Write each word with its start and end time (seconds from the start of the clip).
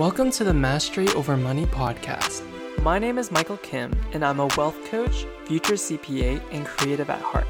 Welcome 0.00 0.32
to 0.32 0.42
the 0.42 0.52
Mastery 0.52 1.06
Over 1.10 1.36
Money 1.36 1.66
podcast. 1.66 2.42
My 2.82 2.98
name 2.98 3.16
is 3.16 3.30
Michael 3.30 3.58
Kim, 3.58 3.96
and 4.12 4.24
I'm 4.24 4.40
a 4.40 4.48
wealth 4.56 4.76
coach, 4.86 5.24
future 5.44 5.74
CPA, 5.74 6.42
and 6.50 6.66
creative 6.66 7.10
at 7.10 7.20
heart. 7.20 7.46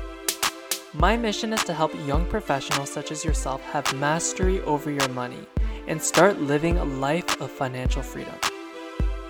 My 0.92 1.16
mission 1.16 1.54
is 1.54 1.64
to 1.64 1.72
help 1.72 1.94
young 2.06 2.26
professionals 2.26 2.92
such 2.92 3.10
as 3.10 3.24
yourself 3.24 3.62
have 3.62 3.90
mastery 3.98 4.60
over 4.64 4.90
your 4.90 5.08
money 5.08 5.46
and 5.86 6.02
start 6.02 6.38
living 6.38 6.76
a 6.76 6.84
life 6.84 7.40
of 7.40 7.50
financial 7.50 8.02
freedom. 8.02 8.34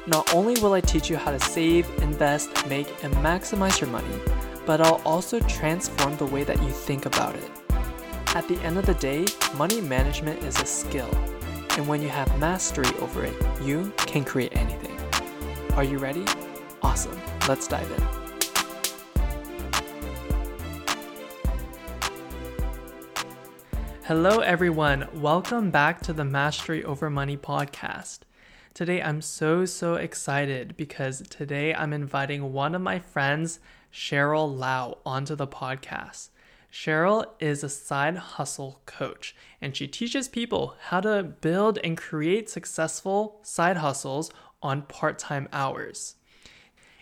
Not 0.09 0.35
only 0.35 0.61
will 0.61 0.73
I 0.73 0.81
teach 0.81 1.09
you 1.09 1.17
how 1.17 1.31
to 1.31 1.39
save, 1.39 1.89
invest, 2.03 2.67
make, 2.67 2.89
and 3.05 3.15
maximize 3.19 3.81
your 3.81 3.91
money, 3.91 4.19
but 4.67 4.81
I'll 4.81 5.01
also 5.05 5.39
transform 5.39 6.17
the 6.17 6.27
way 6.27 6.43
that 6.43 6.61
you 6.61 6.71
think 6.71 7.07
about 7.07 7.37
it. 7.37 7.49
At 8.35 8.49
the 8.49 8.59
end 8.65 8.77
of 8.77 8.87
the 8.87 8.95
day, 8.95 9.25
money 9.57 9.81
management 9.81 10.43
is 10.43 10.61
a 10.61 10.67
skill 10.67 11.17
and 11.77 11.89
when 11.89 12.01
you 12.01 12.09
have 12.09 12.39
mastery 12.39 12.87
over 13.01 13.25
it, 13.25 13.35
you 13.63 13.93
can 13.97 14.25
create 14.25 14.57
anything. 14.57 14.97
Are 15.73 15.83
you 15.83 15.99
ready? 15.99 16.25
Awesome. 16.83 17.21
Let's 17.49 17.67
dive 17.67 17.91
in. 17.91 18.03
Hello, 24.05 24.41
everyone. 24.41 25.09
Welcome 25.15 25.71
back 25.71 26.01
to 26.03 26.13
the 26.13 26.25
Mastery 26.25 26.85
Over 26.85 27.11
Money 27.11 27.37
podcast. 27.37 28.21
Today, 28.73 29.03
I'm 29.03 29.21
so, 29.21 29.65
so 29.65 29.95
excited 29.95 30.77
because 30.77 31.23
today 31.29 31.75
I'm 31.75 31.93
inviting 31.93 32.53
one 32.53 32.75
of 32.75 32.83
my 32.83 32.99
friends, 32.99 33.59
Cheryl 33.93 34.57
Lau, 34.57 34.99
onto 35.07 35.35
the 35.35 35.47
podcast. 35.47 36.29
Cheryl 36.75 37.27
is 37.39 37.63
a 37.63 37.69
side 37.69 38.17
hustle 38.17 38.81
coach, 38.85 39.37
and 39.61 39.77
she 39.77 39.87
teaches 39.87 40.27
people 40.27 40.75
how 40.89 41.01
to 41.03 41.23
build 41.23 41.79
and 41.85 41.97
create 41.97 42.51
successful 42.51 43.39
side 43.43 43.77
hustles 43.77 44.33
on 44.61 44.83
part 44.83 45.17
time 45.21 45.49
hours. 45.53 46.17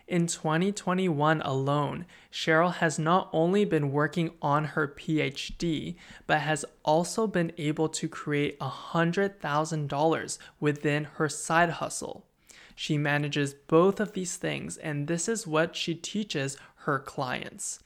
In 0.07 0.27
2021 0.27 1.41
alone, 1.41 2.05
Cheryl 2.31 2.75
has 2.75 2.99
not 2.99 3.31
only 3.33 3.65
been 3.65 3.93
working 3.93 4.33
on 4.43 4.65
her 4.77 4.87
PhD, 4.87 5.95
but 6.27 6.41
has 6.41 6.67
also 6.85 7.27
been 7.27 7.51
able 7.57 7.89
to 7.89 8.09
create 8.09 8.61
$100,000 8.61 10.39
within 10.61 11.05
her 11.15 11.31
side 11.31 11.71
hustle. 11.71 12.27
She 12.75 12.99
manages 12.99 13.55
both 13.55 14.01
of 14.01 14.13
these 14.13 14.37
things, 14.37 14.77
and 14.77 15.09
this 15.09 15.29
is 15.29 15.47
what 15.47 15.75
she 15.75 15.95
teaches 15.95 16.59
her 16.85 16.99
clients. 16.99 17.79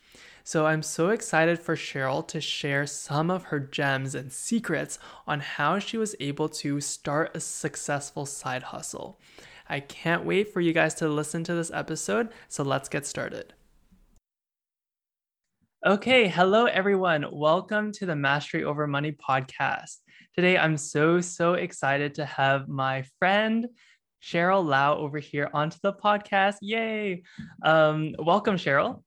So 0.46 0.64
I'm 0.64 0.84
so 0.84 1.08
excited 1.08 1.58
for 1.58 1.74
Cheryl 1.74 2.24
to 2.28 2.40
share 2.40 2.86
some 2.86 3.32
of 3.32 3.42
her 3.46 3.58
gems 3.58 4.14
and 4.14 4.32
secrets 4.32 4.96
on 5.26 5.40
how 5.40 5.80
she 5.80 5.98
was 5.98 6.14
able 6.20 6.48
to 6.50 6.80
start 6.80 7.34
a 7.34 7.40
successful 7.40 8.26
side 8.26 8.62
hustle. 8.62 9.18
I 9.68 9.80
can't 9.80 10.24
wait 10.24 10.52
for 10.52 10.60
you 10.60 10.72
guys 10.72 10.94
to 10.94 11.08
listen 11.08 11.42
to 11.42 11.54
this 11.54 11.72
episode, 11.74 12.28
so 12.46 12.62
let's 12.62 12.88
get 12.88 13.06
started. 13.06 13.54
Okay, 15.84 16.28
hello 16.28 16.66
everyone. 16.66 17.26
Welcome 17.32 17.90
to 17.94 18.06
the 18.06 18.14
Mastery 18.14 18.62
Over 18.62 18.86
Money 18.86 19.18
podcast. 19.28 19.96
Today 20.36 20.56
I'm 20.56 20.76
so, 20.76 21.20
so 21.20 21.54
excited 21.54 22.14
to 22.14 22.24
have 22.24 22.68
my 22.68 23.02
friend 23.18 23.66
Cheryl 24.22 24.64
Lau 24.64 24.96
over 24.96 25.18
here 25.18 25.50
onto 25.52 25.78
the 25.82 25.92
podcast. 25.92 26.58
Yay! 26.60 27.24
Um, 27.64 28.14
welcome, 28.20 28.54
Cheryl. 28.54 29.02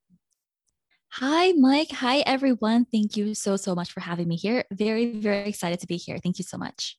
Hi, 1.14 1.54
Mike. 1.54 1.92
Hi, 1.92 2.20
everyone. 2.20 2.86
Thank 2.86 3.18
you 3.18 3.34
so, 3.34 3.56
so 3.56 3.74
much 3.74 3.92
for 3.92 4.00
having 4.00 4.28
me 4.28 4.36
here. 4.36 4.64
Very, 4.72 5.20
very 5.20 5.50
excited 5.50 5.80
to 5.80 5.88
be 5.88 5.98
here. 5.98 6.20
Thank 6.22 6.38
you 6.38 6.44
so 6.44 6.56
much. 6.56 6.98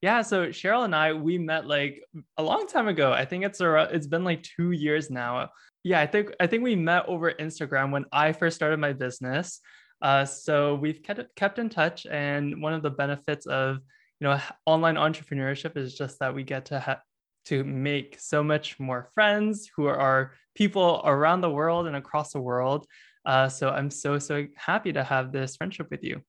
Yeah, 0.00 0.22
so 0.22 0.46
Cheryl 0.46 0.84
and 0.84 0.94
I 0.94 1.12
we 1.12 1.38
met 1.38 1.66
like 1.66 2.04
a 2.36 2.42
long 2.42 2.68
time 2.68 2.86
ago. 2.86 3.12
I 3.12 3.24
think 3.24 3.44
it's 3.44 3.60
around, 3.60 3.92
it's 3.92 4.06
been 4.06 4.22
like 4.22 4.44
2 4.44 4.70
years 4.70 5.10
now. 5.10 5.48
Yeah, 5.82 6.00
I 6.00 6.06
think 6.06 6.30
I 6.38 6.46
think 6.46 6.62
we 6.62 6.76
met 6.76 7.06
over 7.08 7.32
Instagram 7.32 7.90
when 7.90 8.04
I 8.12 8.32
first 8.32 8.54
started 8.54 8.78
my 8.78 8.92
business. 8.92 9.60
Uh, 10.00 10.24
so 10.24 10.76
we've 10.76 11.02
kept 11.02 11.34
kept 11.34 11.58
in 11.58 11.68
touch 11.68 12.06
and 12.06 12.62
one 12.62 12.74
of 12.74 12.82
the 12.84 12.90
benefits 12.90 13.46
of, 13.46 13.78
you 14.20 14.28
know, 14.28 14.40
online 14.66 14.94
entrepreneurship 14.94 15.76
is 15.76 15.94
just 15.94 16.20
that 16.20 16.32
we 16.32 16.44
get 16.44 16.66
to 16.66 16.78
have 16.78 17.00
to 17.46 17.64
make 17.64 18.18
so 18.20 18.44
much 18.44 18.78
more 18.78 19.08
friends 19.14 19.68
who 19.74 19.86
are 19.86 20.34
people 20.54 21.00
around 21.04 21.40
the 21.40 21.50
world 21.50 21.88
and 21.88 21.96
across 21.96 22.32
the 22.32 22.40
world 22.40 22.86
uh, 23.24 23.48
so 23.48 23.70
I'm 23.70 23.90
so, 23.90 24.18
so 24.18 24.46
happy 24.56 24.92
to 24.92 25.04
have 25.04 25.32
this 25.32 25.56
friendship 25.56 25.88
with 25.90 26.02
you. 26.02 26.22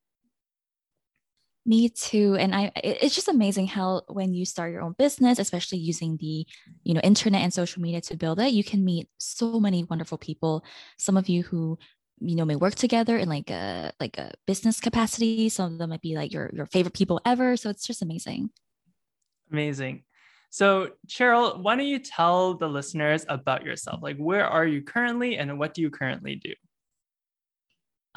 Me 1.65 1.89
too. 1.89 2.35
And 2.39 2.55
I 2.55 2.71
it's 2.75 3.13
just 3.13 3.27
amazing 3.27 3.67
how 3.67 4.01
when 4.07 4.33
you 4.33 4.45
start 4.45 4.71
your 4.71 4.81
own 4.81 4.95
business, 4.97 5.37
especially 5.39 5.77
using 5.77 6.17
the, 6.17 6.45
you 6.83 6.93
know, 6.93 7.01
internet 7.03 7.41
and 7.41 7.53
social 7.53 7.81
media 7.81 8.01
to 8.01 8.17
build 8.17 8.39
it, 8.39 8.53
you 8.53 8.63
can 8.63 8.83
meet 8.83 9.07
so 9.17 9.59
many 9.59 9.83
wonderful 9.83 10.17
people. 10.17 10.63
Some 10.97 11.17
of 11.17 11.29
you 11.29 11.43
who 11.43 11.77
you 12.21 12.35
know 12.35 12.45
may 12.45 12.55
work 12.55 12.75
together 12.75 13.17
in 13.17 13.29
like 13.29 13.49
a 13.49 13.91
like 13.99 14.17
a 14.17 14.31
business 14.45 14.79
capacity 14.79 15.49
some 15.49 15.73
of 15.73 15.77
them 15.77 15.89
might 15.89 16.01
be 16.01 16.15
like 16.15 16.33
your 16.33 16.49
your 16.53 16.65
favorite 16.65 16.93
people 16.93 17.21
ever 17.25 17.55
so 17.55 17.69
it's 17.69 17.87
just 17.87 18.01
amazing 18.01 18.49
amazing 19.51 20.03
so 20.49 20.89
cheryl 21.07 21.61
why 21.61 21.75
don't 21.75 21.87
you 21.87 21.99
tell 21.99 22.55
the 22.55 22.67
listeners 22.67 23.25
about 23.29 23.63
yourself 23.63 24.01
like 24.01 24.17
where 24.17 24.45
are 24.45 24.65
you 24.65 24.81
currently 24.81 25.37
and 25.37 25.57
what 25.57 25.73
do 25.73 25.81
you 25.81 25.89
currently 25.89 26.35
do 26.35 26.53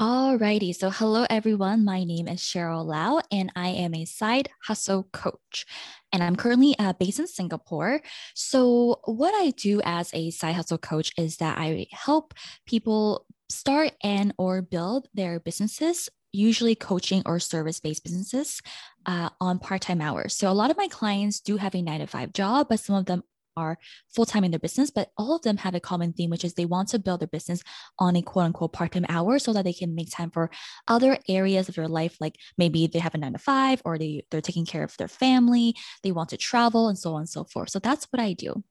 Alrighty, 0.01 0.75
so 0.75 0.89
hello 0.89 1.27
everyone. 1.29 1.85
My 1.85 2.03
name 2.03 2.27
is 2.27 2.41
Cheryl 2.41 2.87
Lau, 2.87 3.21
and 3.31 3.53
I 3.55 3.69
am 3.69 3.95
a 3.95 4.07
side 4.07 4.49
hustle 4.63 5.07
coach. 5.13 5.67
And 6.11 6.23
I'm 6.23 6.35
currently 6.35 6.75
uh, 6.79 6.95
based 6.95 7.21
in 7.21 7.27
Singapore. 7.27 8.01
So, 8.35 9.01
what 9.05 9.35
I 9.35 9.51
do 9.51 9.83
as 9.85 10.11
a 10.15 10.31
side 10.31 10.55
hustle 10.55 10.79
coach 10.79 11.13
is 11.19 11.37
that 11.37 11.59
I 11.59 11.89
help 11.91 12.33
people 12.67 13.27
start 13.51 13.93
and 14.03 14.33
or 14.39 14.63
build 14.63 15.09
their 15.13 15.39
businesses 15.39 16.09
usually 16.33 16.75
coaching 16.75 17.23
or 17.27 17.39
service 17.39 17.79
based 17.79 18.03
businesses 18.03 18.63
uh, 19.05 19.29
on 19.43 19.59
part 19.59 19.83
time 19.83 20.01
hours. 20.01 20.35
So, 20.35 20.51
a 20.51 20.55
lot 20.55 20.71
of 20.71 20.79
my 20.79 20.89
clients 20.89 21.41
do 21.41 21.59
have 21.59 21.75
a 21.75 21.83
nine 21.83 22.01
to 22.01 22.07
five 22.07 22.33
job, 22.33 22.69
but 22.71 22.81
some 22.81 22.97
of 22.97 23.05
them 23.05 23.25
are 23.57 23.79
full 24.15 24.27
time 24.27 24.45
in 24.45 24.51
their 24.51 24.61
business, 24.61 24.91
but 24.91 25.11
all 25.17 25.35
of 25.35 25.43
them 25.43 25.57
have 25.59 25.75
a 25.75 25.81
common 25.81 26.13
theme, 26.13 26.31
which 26.31 26.45
is 26.45 26.55
they 26.55 26.65
want 26.65 26.89
to 26.89 26.99
build 26.99 27.21
their 27.21 27.29
business 27.29 27.63
on 27.99 28.17
a 28.17 28.23
quote 28.23 28.47
unquote 28.47 28.73
part 28.73 28.93
time 28.93 29.07
hour 29.09 29.39
so 29.39 29.53
that 29.53 29.65
they 29.65 29.73
can 29.73 29.95
make 29.95 30.11
time 30.11 30.31
for 30.31 30.51
other 30.89 31.19
areas 31.29 31.69
of 31.69 31.75
their 31.75 31.89
life. 31.89 32.17
Like 32.21 32.37
maybe 32.59 32.87
they 32.87 32.99
have 32.99 33.15
a 33.15 33.19
nine 33.19 33.33
to 33.33 33.39
five 33.39 33.83
or 33.85 33.99
they, 33.99 34.25
they're 34.31 34.41
taking 34.41 34.67
care 34.67 34.85
of 34.85 34.97
their 34.97 35.09
family, 35.09 35.75
they 36.03 36.12
want 36.12 36.31
to 36.31 36.37
travel, 36.37 36.89
and 36.89 36.99
so 36.99 37.15
on 37.15 37.21
and 37.21 37.29
so 37.29 37.45
forth. 37.45 37.71
So 37.71 37.79
that's 37.79 38.07
what 38.11 38.21
I 38.21 38.33
do. 38.33 38.62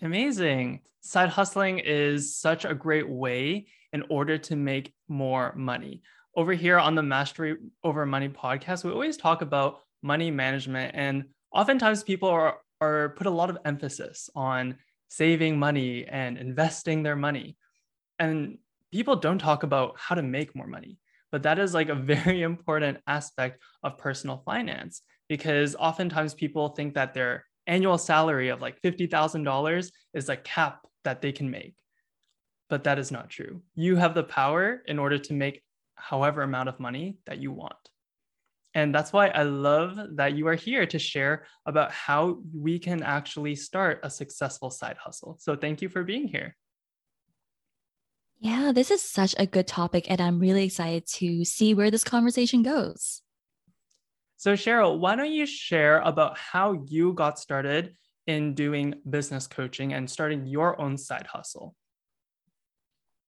Amazing. 0.00 0.80
Side 1.00 1.28
hustling 1.28 1.78
is 1.78 2.36
such 2.36 2.64
a 2.64 2.74
great 2.74 3.08
way 3.08 3.66
in 3.92 4.04
order 4.08 4.38
to 4.38 4.56
make 4.56 4.94
more 5.08 5.52
money. 5.56 6.02
Over 6.34 6.52
here 6.52 6.78
on 6.78 6.94
the 6.94 7.02
Mastery 7.02 7.56
Over 7.84 8.06
Money 8.06 8.28
podcast, 8.28 8.84
we 8.84 8.90
always 8.90 9.16
talk 9.16 9.42
about 9.42 9.80
money 10.02 10.30
management 10.30 10.94
and 10.94 11.24
oftentimes 11.52 12.02
people 12.02 12.28
are 12.28 12.58
are 12.82 13.10
put 13.10 13.26
a 13.26 13.30
lot 13.30 13.50
of 13.50 13.58
emphasis 13.64 14.28
on 14.34 14.76
saving 15.08 15.58
money 15.58 16.04
and 16.06 16.36
investing 16.36 17.02
their 17.02 17.16
money. 17.16 17.56
And 18.18 18.58
people 18.90 19.16
don't 19.16 19.38
talk 19.38 19.62
about 19.62 19.94
how 19.98 20.14
to 20.14 20.22
make 20.22 20.56
more 20.56 20.66
money, 20.66 20.98
but 21.30 21.42
that 21.44 21.58
is 21.58 21.74
like 21.74 21.88
a 21.88 21.94
very 22.14 22.42
important 22.42 22.98
aspect 23.06 23.62
of 23.82 23.98
personal 23.98 24.42
finance 24.44 25.02
because 25.28 25.76
oftentimes 25.76 26.34
people 26.34 26.70
think 26.70 26.94
that 26.94 27.14
their 27.14 27.44
annual 27.66 27.98
salary 27.98 28.48
of 28.48 28.60
like 28.60 28.82
$50,000 28.82 29.90
is 30.14 30.28
a 30.28 30.36
cap 30.36 30.80
that 31.04 31.22
they 31.22 31.32
can 31.32 31.50
make. 31.50 31.74
But 32.68 32.84
that 32.84 32.98
is 32.98 33.12
not 33.12 33.30
true. 33.30 33.62
You 33.74 33.96
have 33.96 34.14
the 34.14 34.24
power 34.24 34.82
in 34.86 34.98
order 34.98 35.18
to 35.18 35.32
make 35.34 35.62
however 35.94 36.42
amount 36.42 36.68
of 36.68 36.80
money 36.80 37.18
that 37.26 37.38
you 37.38 37.52
want. 37.52 37.91
And 38.74 38.94
that's 38.94 39.12
why 39.12 39.28
I 39.28 39.42
love 39.42 39.98
that 40.16 40.34
you 40.34 40.46
are 40.48 40.54
here 40.54 40.86
to 40.86 40.98
share 40.98 41.44
about 41.66 41.92
how 41.92 42.38
we 42.54 42.78
can 42.78 43.02
actually 43.02 43.54
start 43.54 44.00
a 44.02 44.10
successful 44.10 44.70
side 44.70 44.96
hustle. 44.96 45.36
So 45.40 45.56
thank 45.56 45.82
you 45.82 45.88
for 45.88 46.04
being 46.04 46.26
here. 46.26 46.56
Yeah, 48.40 48.72
this 48.74 48.90
is 48.90 49.02
such 49.02 49.36
a 49.38 49.46
good 49.46 49.68
topic, 49.68 50.10
and 50.10 50.20
I'm 50.20 50.40
really 50.40 50.64
excited 50.64 51.06
to 51.18 51.44
see 51.44 51.74
where 51.74 51.92
this 51.92 52.02
conversation 52.02 52.64
goes. 52.64 53.22
So, 54.36 54.54
Cheryl, 54.54 54.98
why 54.98 55.14
don't 55.14 55.30
you 55.30 55.46
share 55.46 56.00
about 56.00 56.36
how 56.36 56.72
you 56.88 57.12
got 57.12 57.38
started 57.38 57.94
in 58.26 58.54
doing 58.54 58.94
business 59.08 59.46
coaching 59.46 59.92
and 59.92 60.10
starting 60.10 60.44
your 60.44 60.80
own 60.80 60.98
side 60.98 61.28
hustle? 61.28 61.76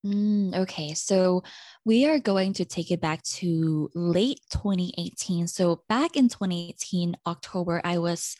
Mm, 0.04 0.54
okay, 0.54 0.92
so 0.92 1.42
we 1.84 2.06
are 2.06 2.18
going 2.18 2.52
to 2.54 2.64
take 2.66 2.90
it 2.90 3.00
back 3.00 3.22
to 3.22 3.90
late 3.94 4.40
2018. 4.50 5.46
So 5.48 5.82
back 5.88 6.14
in 6.16 6.28
2018, 6.28 7.16
October, 7.26 7.80
I 7.84 7.98
was 7.98 8.36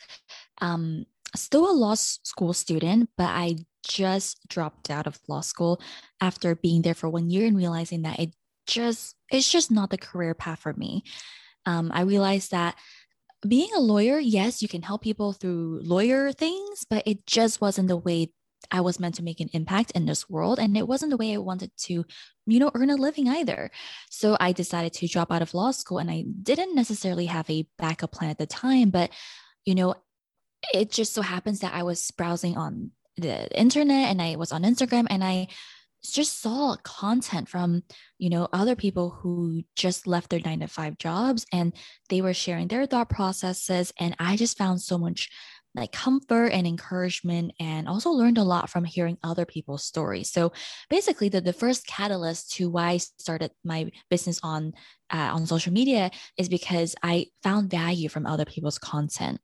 um, 0.61 1.07
still 1.35 1.71
a 1.71 1.73
law 1.73 1.95
school 1.95 2.53
student, 2.53 3.09
but 3.17 3.29
I 3.31 3.57
just 3.83 4.47
dropped 4.49 4.91
out 4.91 5.07
of 5.07 5.19
law 5.27 5.41
school 5.41 5.81
after 6.21 6.55
being 6.55 6.83
there 6.83 6.95
for 6.95 7.09
one 7.09 7.31
year 7.31 7.47
and 7.47 7.57
realizing 7.57 8.03
that 8.03 8.19
it 8.19 8.35
just 8.67 9.15
it's 9.31 9.51
just 9.51 9.71
not 9.71 9.91
the 9.91 9.99
career 9.99 10.35
path 10.35 10.61
for 10.61 10.75
me. 10.75 11.03
Um, 11.67 11.91
I 11.95 12.03
realized 12.03 12.51
that 12.51 12.77
being 13.47 13.69
a 13.75 13.81
lawyer, 13.81 14.19
yes, 14.19 14.61
you 14.61 14.69
can 14.69 14.83
help 14.83 15.03
people 15.03 15.33
through 15.33 15.81
lawyer 15.83 16.33
things, 16.33 16.85
but 16.89 17.03
it 17.07 17.27
just 17.27 17.61
wasn't 17.61 17.89
the 17.89 17.97
way 17.97 18.33
I 18.71 18.81
was 18.81 19.01
meant 19.01 19.17
to 19.17 19.23
make 19.23 19.41
an 19.41 19.51
impact 19.53 19.93
in 19.93 20.07
this 20.07 20.29
world. 20.29 20.59
And 20.59 20.77
it 20.77 20.89
wasn't 20.89 21.11
the 21.11 21.17
way 21.17 21.35
I 21.35 21.39
wanted 21.39 21.71
to, 21.79 22.05
you 22.47 22.59
know, 22.59 22.71
earn 22.75 22.91
a 22.91 22.97
living 22.97 23.29
either. 23.29 23.71
So 24.11 24.37
I 24.41 24.53
decided 24.53 24.93
to 24.95 25.09
drop 25.09 25.33
out 25.33 25.43
of 25.43 25.55
law 25.55 25.71
school 25.71 25.99
and 25.99 26.11
I 26.11 26.25
didn't 26.43 26.75
necessarily 26.75 27.27
have 27.27 27.49
a 27.51 27.67
backup 27.79 28.13
plan 28.13 28.31
at 28.31 28.39
the 28.39 28.47
time, 28.47 28.91
but, 28.91 29.11
you 29.65 29.75
know, 29.75 29.95
it 30.73 30.91
just 30.91 31.13
so 31.13 31.23
happens 31.23 31.61
that 31.61 31.75
I 31.75 31.83
was 31.83 32.11
browsing 32.11 32.57
on 32.57 32.91
the 33.17 33.49
internet 33.59 34.09
and 34.09 34.21
I 34.21 34.37
was 34.37 34.53
on 34.53 34.63
Instagram 34.63 35.07
and 35.11 35.23
I 35.23 35.49
just 36.13 36.41
saw 36.43 36.77
content 36.83 37.49
from 37.49 37.83
you 38.19 38.29
know 38.29 38.49
other 38.53 38.77
people 38.77 39.11
who 39.11 39.63
just 39.75 40.07
left 40.07 40.29
their 40.31 40.41
9 40.45 40.61
to 40.61 40.69
5 40.69 40.99
jobs 40.99 41.47
and 41.53 41.73
they 42.11 42.21
were 42.21 42.35
sharing 42.35 42.69
their 42.69 42.87
thought 42.87 43.09
processes 43.09 43.93
and 43.99 44.15
I 44.19 44.37
just 44.37 44.59
found 44.59 44.83
so 44.83 44.99
much 44.99 45.31
like 45.75 45.93
comfort 45.93 46.47
and 46.47 46.67
encouragement 46.67 47.53
and 47.59 47.89
also 47.89 48.11
learned 48.11 48.39
a 48.39 48.45
lot 48.45 48.71
from 48.71 48.85
hearing 48.85 49.19
other 49.23 49.45
people's 49.45 49.85
stories. 49.85 50.31
So 50.31 50.53
basically 50.89 51.29
the, 51.29 51.41
the 51.41 51.53
first 51.53 51.87
catalyst 51.87 52.53
to 52.55 52.71
why 52.71 52.91
i 52.91 52.97
started 52.99 53.51
my 53.65 53.91
business 54.09 54.39
on 54.43 54.73
uh, 55.13 55.31
on 55.33 55.47
social 55.47 55.73
media 55.73 56.11
is 56.39 56.49
because 56.49 56.95
I 57.03 57.27
found 57.43 57.71
value 57.71 58.09
from 58.09 58.27
other 58.27 58.45
people's 58.45 58.79
content. 58.79 59.41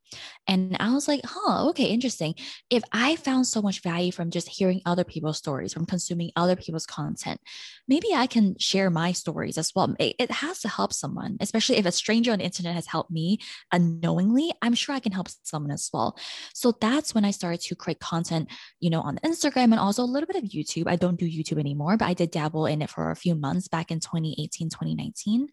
And 0.47 0.77
I 0.81 0.93
was 0.93 1.07
like, 1.07 1.21
huh, 1.25 1.69
okay, 1.69 1.85
interesting. 1.85 2.35
If 2.71 2.83
I 2.93 3.17
found 3.17 3.47
so 3.47 3.63
much 3.63 3.83
value 3.83 4.11
from 4.11 4.31
just 4.31 4.49
hearing 4.49 4.81
other 4.87 5.05
people's 5.05 5.39
stories, 5.39 5.73
from 5.73 5.87
consuming 5.87 6.31
other 6.35 6.57
people's 6.57 6.87
content, 6.87 7.41
maybe 7.87 8.09
I 8.15 8.27
can 8.27 8.57
share 8.59 8.91
my 8.91 9.13
stories 9.13 9.59
as 9.59 9.73
well. 9.75 9.95
It, 9.99 10.17
it 10.19 10.31
has 10.31 10.61
to 10.61 10.69
help 10.69 10.93
someone, 10.93 11.37
especially 11.41 11.77
if 11.77 11.87
a 11.87 11.93
stranger 11.93 12.33
on 12.33 12.39
the 12.39 12.45
internet 12.45 12.75
has 12.75 12.87
helped 12.87 13.11
me 13.11 13.39
unknowingly, 13.71 14.53
I'm 14.63 14.75
sure 14.75 14.95
I 14.95 15.01
can 15.01 15.13
help 15.13 15.29
someone 15.45 15.71
as 15.71 15.91
well. 15.93 16.19
So 16.55 16.73
that's 16.81 17.15
when 17.15 17.25
I 17.25 17.31
started 17.31 17.61
to 17.63 17.77
create 17.77 18.01
content, 18.01 18.49
you 18.81 18.91
know, 18.91 19.03
on 19.03 19.19
Instagram 19.25 19.65
and 19.65 19.79
also 19.79 20.03
a 20.03 20.05
little 20.05 20.27
bit 20.27 20.43
of 20.43 20.51
YouTube. 20.51 20.89
I 20.89 20.97
don't 20.97 21.19
do 21.19 21.27
YouTube 21.27 21.61
anymore, 21.61 21.97
but 21.97 22.07
I 22.07 22.15
did 22.15 22.31
dabble 22.31 22.67
in 22.67 22.83
it 22.83 22.91
for 22.91 23.11
a 23.11 23.17
few 23.17 23.35
months 23.35 23.69
back 23.69 23.91
in 23.91 24.01
2018, 24.01 24.71
2019. 24.71 25.50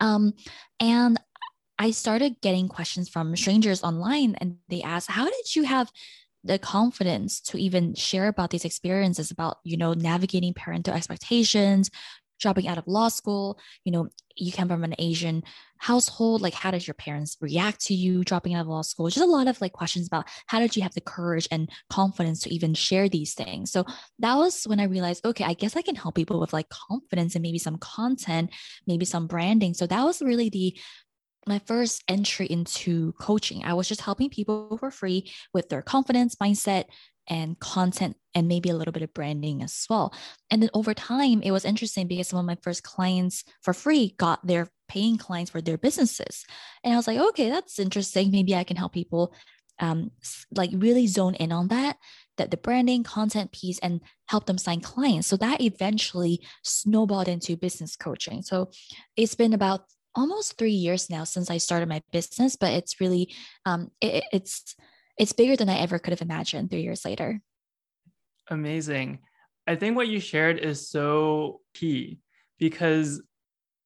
Um, 0.00 0.34
and 0.80 1.20
I 1.78 1.90
started 1.90 2.40
getting 2.40 2.68
questions 2.68 3.08
from 3.08 3.34
strangers 3.36 3.82
online, 3.82 4.36
and 4.36 4.56
they 4.68 4.82
asked, 4.82 5.10
How 5.10 5.24
did 5.24 5.56
you 5.56 5.64
have 5.64 5.90
the 6.44 6.58
confidence 6.58 7.40
to 7.40 7.56
even 7.56 7.94
share 7.94 8.28
about 8.28 8.50
these 8.50 8.64
experiences 8.64 9.30
about 9.30 9.58
you 9.64 9.76
know 9.76 9.94
navigating 9.94 10.54
parental 10.54 10.94
expectations 10.94 11.90
dropping 12.40 12.68
out 12.68 12.78
of 12.78 12.86
law 12.86 13.08
school? 13.08 13.58
You 13.84 13.92
know 13.92 14.08
you 14.36 14.52
come 14.52 14.68
from 14.68 14.84
an 14.84 14.94
asian 14.98 15.42
household 15.82 16.40
like 16.40 16.54
how 16.54 16.70
did 16.70 16.86
your 16.86 16.94
parents 16.94 17.36
react 17.40 17.80
to 17.80 17.92
you 17.92 18.22
dropping 18.22 18.54
out 18.54 18.60
of 18.60 18.68
law 18.68 18.82
school 18.82 19.08
just 19.08 19.26
a 19.26 19.28
lot 19.28 19.48
of 19.48 19.60
like 19.60 19.72
questions 19.72 20.06
about 20.06 20.24
how 20.46 20.60
did 20.60 20.76
you 20.76 20.82
have 20.82 20.94
the 20.94 21.00
courage 21.00 21.48
and 21.50 21.68
confidence 21.90 22.38
to 22.40 22.54
even 22.54 22.72
share 22.72 23.08
these 23.08 23.34
things 23.34 23.72
so 23.72 23.84
that 24.20 24.36
was 24.36 24.62
when 24.64 24.78
i 24.78 24.84
realized 24.84 25.26
okay 25.26 25.42
i 25.42 25.54
guess 25.54 25.76
i 25.76 25.82
can 25.82 25.96
help 25.96 26.14
people 26.14 26.38
with 26.38 26.52
like 26.52 26.68
confidence 26.68 27.34
and 27.34 27.42
maybe 27.42 27.58
some 27.58 27.78
content 27.78 28.48
maybe 28.86 29.04
some 29.04 29.26
branding 29.26 29.74
so 29.74 29.84
that 29.84 30.04
was 30.04 30.22
really 30.22 30.48
the 30.48 30.78
my 31.44 31.60
first 31.66 32.04
entry 32.06 32.46
into 32.46 33.12
coaching. 33.14 33.64
I 33.64 33.74
was 33.74 33.88
just 33.88 34.02
helping 34.02 34.30
people 34.30 34.76
for 34.78 34.92
free 34.92 35.32
with 35.52 35.68
their 35.70 35.82
confidence, 35.82 36.36
mindset, 36.36 36.84
and 37.28 37.58
content, 37.58 38.16
and 38.32 38.46
maybe 38.46 38.68
a 38.68 38.76
little 38.76 38.92
bit 38.92 39.02
of 39.02 39.14
branding 39.14 39.60
as 39.60 39.86
well. 39.90 40.14
And 40.50 40.62
then 40.62 40.70
over 40.74 40.94
time, 40.94 41.42
it 41.42 41.50
was 41.50 41.64
interesting 41.64 42.06
because 42.06 42.28
some 42.28 42.38
of 42.38 42.44
my 42.44 42.58
first 42.62 42.82
clients 42.82 43.44
for 43.62 43.74
free 43.74 44.14
got 44.18 44.46
their 44.46 44.68
paying 44.92 45.16
clients 45.16 45.50
for 45.50 45.60
their 45.60 45.78
businesses. 45.78 46.44
And 46.82 46.92
I 46.92 46.96
was 46.96 47.06
like, 47.06 47.18
okay, 47.18 47.48
that's 47.48 47.78
interesting. 47.78 48.30
Maybe 48.30 48.54
I 48.54 48.64
can 48.64 48.76
help 48.76 48.92
people 48.92 49.34
um, 49.78 50.10
like 50.54 50.70
really 50.72 51.06
zone 51.06 51.34
in 51.34 51.50
on 51.50 51.68
that 51.68 51.96
that 52.38 52.50
the 52.50 52.56
branding 52.56 53.02
content 53.02 53.52
piece 53.52 53.78
and 53.80 54.00
help 54.26 54.46
them 54.46 54.58
sign 54.58 54.80
clients 54.80 55.26
so 55.26 55.36
that 55.36 55.60
eventually 55.60 56.40
snowballed 56.62 57.28
into 57.28 57.56
business 57.56 57.96
coaching 57.96 58.42
so 58.42 58.70
it's 59.16 59.34
been 59.34 59.54
about 59.54 59.86
almost 60.14 60.58
three 60.58 60.72
years 60.72 61.10
now 61.10 61.24
since 61.24 61.50
I 61.50 61.58
started 61.58 61.88
my 61.88 62.02
business, 62.12 62.56
but 62.56 62.72
it's 62.72 63.00
really 63.00 63.34
um, 63.66 63.90
it, 64.00 64.24
it's 64.32 64.76
it's 65.18 65.32
bigger 65.32 65.56
than 65.56 65.68
I 65.68 65.78
ever 65.78 65.98
could 65.98 66.12
have 66.12 66.22
imagined 66.22 66.70
three 66.70 66.82
years 66.82 67.04
later. 67.04 67.40
Amazing. 68.48 69.20
I 69.66 69.76
think 69.76 69.96
what 69.96 70.08
you 70.08 70.20
shared 70.20 70.58
is 70.58 70.88
so 70.88 71.60
key 71.74 72.18
because 72.58 73.22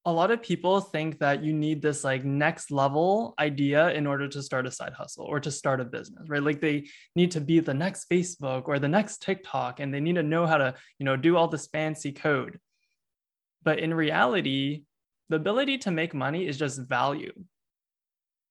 a 0.06 0.12
lot 0.12 0.31
of 0.31 0.41
people 0.41 0.81
think 0.81 1.19
that 1.19 1.43
you 1.43 1.53
need 1.53 1.82
this 1.82 2.05
like 2.05 2.25
next 2.25 2.70
level 2.70 3.35
idea 3.38 3.91
in 3.91 4.06
order 4.06 4.29
to 4.29 4.43
start 4.43 4.67
a 4.67 4.70
side 4.70 4.93
hustle 4.93 5.25
or 5.25 5.41
to 5.41 5.50
start 5.50 5.81
a 5.81 5.85
business 5.85 6.29
right 6.29 6.43
like 6.43 6.61
they 6.61 6.87
need 7.14 7.31
to 7.31 7.41
be 7.41 7.61
the 7.61 7.75
next 7.75 8.08
facebook 8.08 8.64
or 8.67 8.79
the 8.79 8.88
next 8.88 9.20
tiktok 9.20 9.81
and 9.81 9.93
they 9.93 10.00
need 10.00 10.14
to 10.14 10.23
know 10.23 10.47
how 10.47 10.56
to 10.56 10.75
you 10.99 11.05
know 11.05 11.17
do 11.17 11.37
all 11.37 11.49
this 11.49 11.67
fancy 11.67 12.12
code 12.12 12.58
but 13.62 13.79
in 13.79 13.93
reality 13.93 14.82
the 15.29 15.37
ability 15.37 15.79
to 15.79 15.91
make 15.91 16.14
money 16.14 16.47
is 16.47 16.59
just 16.59 16.81
value. 16.81 17.32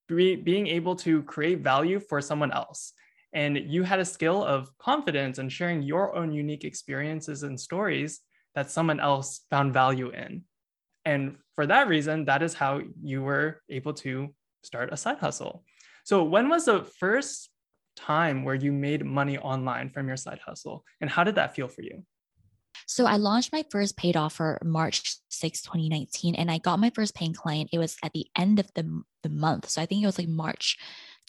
Be, 0.07 0.35
being 0.35 0.67
able 0.67 0.95
to 0.97 1.23
create 1.23 1.61
value 1.61 1.99
for 1.99 2.21
someone 2.21 2.51
else. 2.51 2.93
And 3.33 3.57
you 3.57 3.83
had 3.83 3.99
a 3.99 4.05
skill 4.05 4.43
of 4.43 4.69
confidence 4.77 5.39
and 5.39 5.51
sharing 5.51 5.81
your 5.81 6.15
own 6.15 6.31
unique 6.31 6.63
experiences 6.63 7.43
and 7.43 7.59
stories 7.59 8.21
that 8.55 8.71
someone 8.71 8.99
else 8.99 9.41
found 9.49 9.73
value 9.73 10.09
in. 10.09 10.43
And 11.05 11.37
for 11.53 11.65
that 11.67 11.87
reason, 11.87 12.25
that 12.25 12.41
is 12.41 12.53
how 12.53 12.81
you 13.01 13.21
were 13.21 13.61
able 13.69 13.93
to 13.93 14.33
start 14.63 14.91
a 14.91 14.97
side 14.97 15.19
hustle. 15.19 15.63
So, 16.03 16.23
when 16.23 16.49
was 16.49 16.65
the 16.65 16.83
first 16.83 17.49
time 17.95 18.43
where 18.43 18.55
you 18.55 18.71
made 18.71 19.05
money 19.05 19.37
online 19.37 19.89
from 19.89 20.07
your 20.07 20.17
side 20.17 20.39
hustle? 20.45 20.83
And 21.01 21.09
how 21.09 21.23
did 21.23 21.35
that 21.35 21.55
feel 21.55 21.67
for 21.67 21.81
you? 21.81 22.03
So 22.87 23.05
I 23.05 23.15
launched 23.15 23.51
my 23.51 23.63
first 23.69 23.97
paid 23.97 24.15
offer 24.15 24.59
March 24.63 25.17
6, 25.29 25.61
2019, 25.63 26.35
and 26.35 26.51
I 26.51 26.59
got 26.59 26.79
my 26.79 26.91
first 26.91 27.15
paying 27.15 27.33
client. 27.33 27.69
It 27.73 27.79
was 27.79 27.97
at 28.03 28.13
the 28.13 28.27
end 28.37 28.59
of 28.59 28.71
the, 28.75 29.01
the 29.23 29.29
month. 29.29 29.69
So 29.69 29.81
I 29.81 29.85
think 29.85 30.03
it 30.03 30.05
was 30.05 30.19
like 30.19 30.27
March 30.27 30.77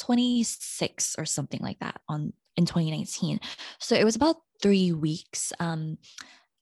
26 0.00 1.16
or 1.18 1.24
something 1.24 1.60
like 1.60 1.78
that 1.78 2.00
on 2.08 2.32
in 2.56 2.66
2019. 2.66 3.40
So 3.78 3.94
it 3.94 4.04
was 4.04 4.16
about 4.16 4.36
three 4.62 4.92
weeks 4.92 5.52
um, 5.60 5.98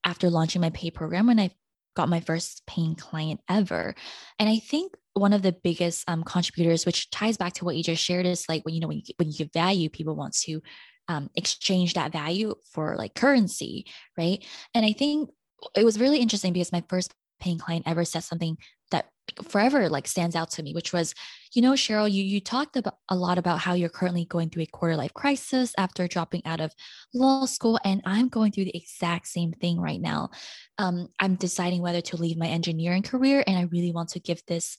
after 0.04 0.30
launching 0.30 0.60
my 0.60 0.70
pay 0.70 0.90
program 0.90 1.26
when 1.26 1.40
I 1.40 1.50
got 1.94 2.08
my 2.08 2.20
first 2.20 2.62
paying 2.66 2.94
client 2.94 3.40
ever. 3.48 3.94
And 4.38 4.48
I 4.48 4.58
think 4.58 4.94
one 5.14 5.32
of 5.32 5.42
the 5.42 5.52
biggest 5.52 6.08
um, 6.08 6.24
contributors, 6.24 6.84
which 6.84 7.10
ties 7.10 7.36
back 7.36 7.54
to 7.54 7.64
what 7.64 7.76
you 7.76 7.82
just 7.82 8.02
shared, 8.02 8.26
is 8.26 8.46
like 8.48 8.64
when 8.64 8.74
you 8.74 8.80
know 8.80 8.88
when 8.88 9.02
you, 9.04 9.14
when 9.16 9.28
you 9.30 9.36
give 9.36 9.52
value, 9.52 9.88
people 9.88 10.16
want 10.16 10.34
to 10.34 10.60
um, 11.08 11.30
exchange 11.34 11.94
that 11.94 12.12
value 12.12 12.54
for 12.72 12.96
like 12.96 13.14
currency, 13.14 13.86
right? 14.16 14.44
And 14.74 14.84
I 14.84 14.92
think 14.92 15.30
it 15.76 15.84
was 15.84 16.00
really 16.00 16.18
interesting 16.18 16.52
because 16.52 16.72
my 16.72 16.82
first 16.88 17.14
paying 17.40 17.58
client 17.58 17.84
ever 17.86 18.04
said 18.04 18.24
something 18.24 18.56
that 18.94 19.10
forever 19.42 19.88
like 19.88 20.06
stands 20.06 20.36
out 20.36 20.50
to 20.50 20.62
me, 20.62 20.72
which 20.72 20.92
was, 20.92 21.14
you 21.52 21.62
know, 21.62 21.72
Cheryl, 21.72 22.10
you 22.10 22.22
you 22.22 22.40
talked 22.40 22.76
about 22.76 22.98
a 23.08 23.16
lot 23.16 23.38
about 23.38 23.58
how 23.58 23.74
you're 23.74 23.88
currently 23.88 24.24
going 24.24 24.50
through 24.50 24.62
a 24.62 24.66
quarter 24.66 24.96
life 24.96 25.12
crisis 25.14 25.74
after 25.76 26.06
dropping 26.06 26.42
out 26.46 26.60
of 26.60 26.72
law 27.12 27.44
school, 27.46 27.78
and 27.84 28.00
I'm 28.04 28.28
going 28.28 28.52
through 28.52 28.66
the 28.66 28.76
exact 28.76 29.26
same 29.26 29.52
thing 29.52 29.80
right 29.80 30.00
now. 30.00 30.30
Um, 30.78 31.08
I'm 31.18 31.34
deciding 31.34 31.82
whether 31.82 32.00
to 32.02 32.16
leave 32.16 32.36
my 32.36 32.48
engineering 32.48 33.02
career, 33.02 33.42
and 33.46 33.58
I 33.58 33.62
really 33.62 33.92
want 33.92 34.10
to 34.10 34.20
give 34.20 34.42
this 34.46 34.78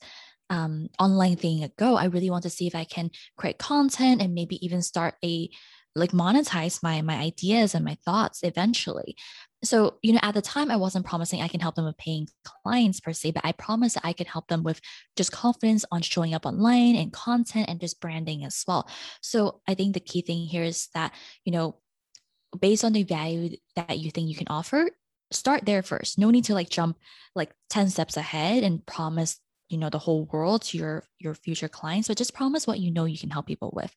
um, 0.50 0.88
online 1.00 1.36
thing 1.36 1.64
a 1.64 1.70
go. 1.78 1.96
I 1.98 2.06
really 2.06 2.30
want 2.30 2.44
to 2.44 2.50
see 2.50 2.68
if 2.68 2.76
I 2.76 2.86
can 2.86 3.12
create 3.38 3.58
content 3.58 4.22
and 4.22 4.34
maybe 4.34 4.64
even 4.66 4.82
start 4.82 5.16
a 5.24 5.50
like 5.98 6.12
monetize 6.12 6.84
my 6.84 7.02
my 7.02 7.16
ideas 7.16 7.74
and 7.74 7.86
my 7.86 7.98
thoughts 8.06 8.44
eventually 8.44 9.16
so 9.68 9.96
you 10.02 10.14
know 10.14 10.20
at 10.22 10.34
the 10.34 10.42
time 10.42 10.72
i 10.72 10.76
wasn't 10.76 11.06
promising 11.06 11.42
i 11.42 11.48
can 11.48 11.60
help 11.60 11.76
them 11.76 11.86
with 11.86 11.98
paying 11.98 12.28
clients 12.64 13.00
per 13.00 13.14
se 13.14 13.32
but 13.32 13.46
i 13.46 13.52
promised 13.52 13.96
that 13.96 14.06
i 14.06 14.14
could 14.14 14.28
help 14.28 14.48
them 14.48 14.64
with 14.64 14.80
just 15.16 15.32
confidence 15.32 15.86
on 15.92 16.02
showing 16.02 16.34
up 16.34 16.46
online 16.46 16.96
and 16.96 17.12
content 17.14 17.68
and 17.70 17.80
just 17.80 18.00
branding 18.00 18.46
as 18.46 18.64
well. 18.68 18.88
So 19.22 19.62
i 19.68 19.74
think 19.74 19.94
the 19.94 20.00
key 20.00 20.22
thing 20.22 20.46
here 20.46 20.64
is 20.64 20.88
that 20.94 21.14
you 21.44 21.52
know 21.52 21.78
based 22.60 22.84
on 22.84 22.94
the 22.94 23.04
value 23.04 23.58
that 23.76 24.00
you 24.00 24.12
think 24.12 24.30
you 24.30 24.36
can 24.36 24.48
offer 24.50 24.90
start 25.32 25.66
there 25.66 25.84
first. 25.84 26.18
No 26.18 26.30
need 26.30 26.46
to 26.46 26.54
like 26.54 26.70
jump 26.70 26.98
like 27.36 27.52
10 27.70 27.90
steps 27.90 28.18
ahead 28.18 28.64
and 28.64 28.86
promise 28.86 29.40
you 29.70 29.80
know 29.80 29.90
the 29.90 30.00
whole 30.00 30.26
world 30.26 30.62
to 30.62 30.78
your 30.78 31.04
your 31.18 31.34
future 31.34 31.68
clients 31.68 32.08
but 32.08 32.18
just 32.18 32.36
promise 32.36 32.68
what 32.68 32.80
you 32.80 32.92
know 32.92 33.06
you 33.06 33.18
can 33.18 33.32
help 33.32 33.48
people 33.48 33.72
with. 33.76 33.94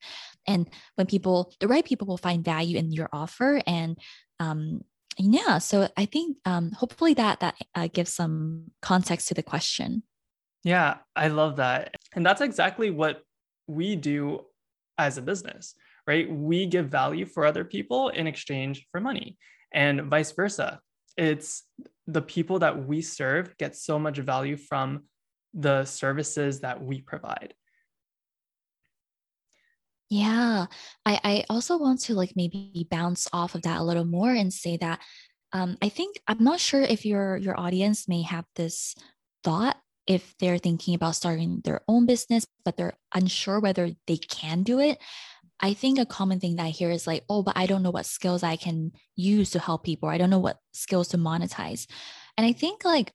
And 0.46 0.68
when 0.94 1.06
people 1.06 1.52
the 1.60 1.68
right 1.68 1.84
people 1.84 2.06
will 2.06 2.18
find 2.18 2.44
value 2.44 2.78
in 2.78 2.92
your 2.92 3.08
offer 3.12 3.60
and 3.66 3.98
um 4.40 4.82
yeah 5.18 5.58
so 5.58 5.88
i 5.96 6.04
think 6.04 6.36
um 6.44 6.70
hopefully 6.72 7.14
that 7.14 7.40
that 7.40 7.54
uh, 7.74 7.88
gives 7.92 8.12
some 8.12 8.70
context 8.82 9.28
to 9.28 9.34
the 9.34 9.42
question. 9.42 10.02
Yeah 10.64 10.98
i 11.16 11.28
love 11.28 11.56
that. 11.56 11.94
And 12.14 12.24
that's 12.24 12.40
exactly 12.40 12.90
what 12.90 13.22
we 13.66 13.96
do 13.96 14.46
as 14.96 15.18
a 15.18 15.22
business 15.22 15.74
right? 16.08 16.28
We 16.32 16.64
give 16.64 16.88
value 16.88 17.26
for 17.26 17.44
other 17.44 17.64
people 17.64 18.08
in 18.08 18.26
exchange 18.26 18.86
for 18.90 18.98
money 18.98 19.36
and 19.72 20.04
vice 20.04 20.32
versa. 20.32 20.80
It's 21.18 21.64
the 22.06 22.22
people 22.22 22.58
that 22.60 22.86
we 22.86 23.02
serve 23.02 23.54
get 23.58 23.76
so 23.76 23.98
much 23.98 24.16
value 24.16 24.56
from 24.56 25.04
the 25.52 25.84
services 25.84 26.60
that 26.60 26.82
we 26.82 27.02
provide. 27.02 27.52
Yeah. 30.10 30.66
I, 31.04 31.20
I 31.22 31.44
also 31.50 31.76
want 31.76 32.00
to 32.02 32.14
like 32.14 32.32
maybe 32.34 32.86
bounce 32.90 33.28
off 33.32 33.54
of 33.54 33.62
that 33.62 33.80
a 33.80 33.84
little 33.84 34.06
more 34.06 34.30
and 34.30 34.52
say 34.52 34.76
that 34.78 35.00
um, 35.52 35.76
I 35.82 35.88
think 35.88 36.20
I'm 36.26 36.42
not 36.42 36.60
sure 36.60 36.82
if 36.82 37.06
your 37.06 37.36
your 37.36 37.58
audience 37.58 38.08
may 38.08 38.22
have 38.22 38.44
this 38.56 38.94
thought 39.44 39.76
if 40.06 40.34
they're 40.40 40.58
thinking 40.58 40.94
about 40.94 41.14
starting 41.14 41.60
their 41.64 41.82
own 41.86 42.06
business, 42.06 42.46
but 42.64 42.76
they're 42.76 42.96
unsure 43.14 43.60
whether 43.60 43.90
they 44.06 44.16
can 44.16 44.62
do 44.62 44.80
it. 44.80 44.98
I 45.60 45.74
think 45.74 45.98
a 45.98 46.06
common 46.06 46.40
thing 46.40 46.56
that 46.56 46.64
I 46.64 46.70
hear 46.70 46.90
is 46.90 47.06
like, 47.06 47.24
oh, 47.28 47.42
but 47.42 47.56
I 47.56 47.66
don't 47.66 47.82
know 47.82 47.90
what 47.90 48.06
skills 48.06 48.42
I 48.42 48.56
can 48.56 48.92
use 49.16 49.50
to 49.50 49.58
help 49.58 49.84
people. 49.84 50.08
I 50.08 50.16
don't 50.16 50.30
know 50.30 50.38
what 50.38 50.58
skills 50.72 51.08
to 51.08 51.18
monetize. 51.18 51.86
And 52.36 52.46
I 52.46 52.52
think 52.52 52.84
like 52.84 53.12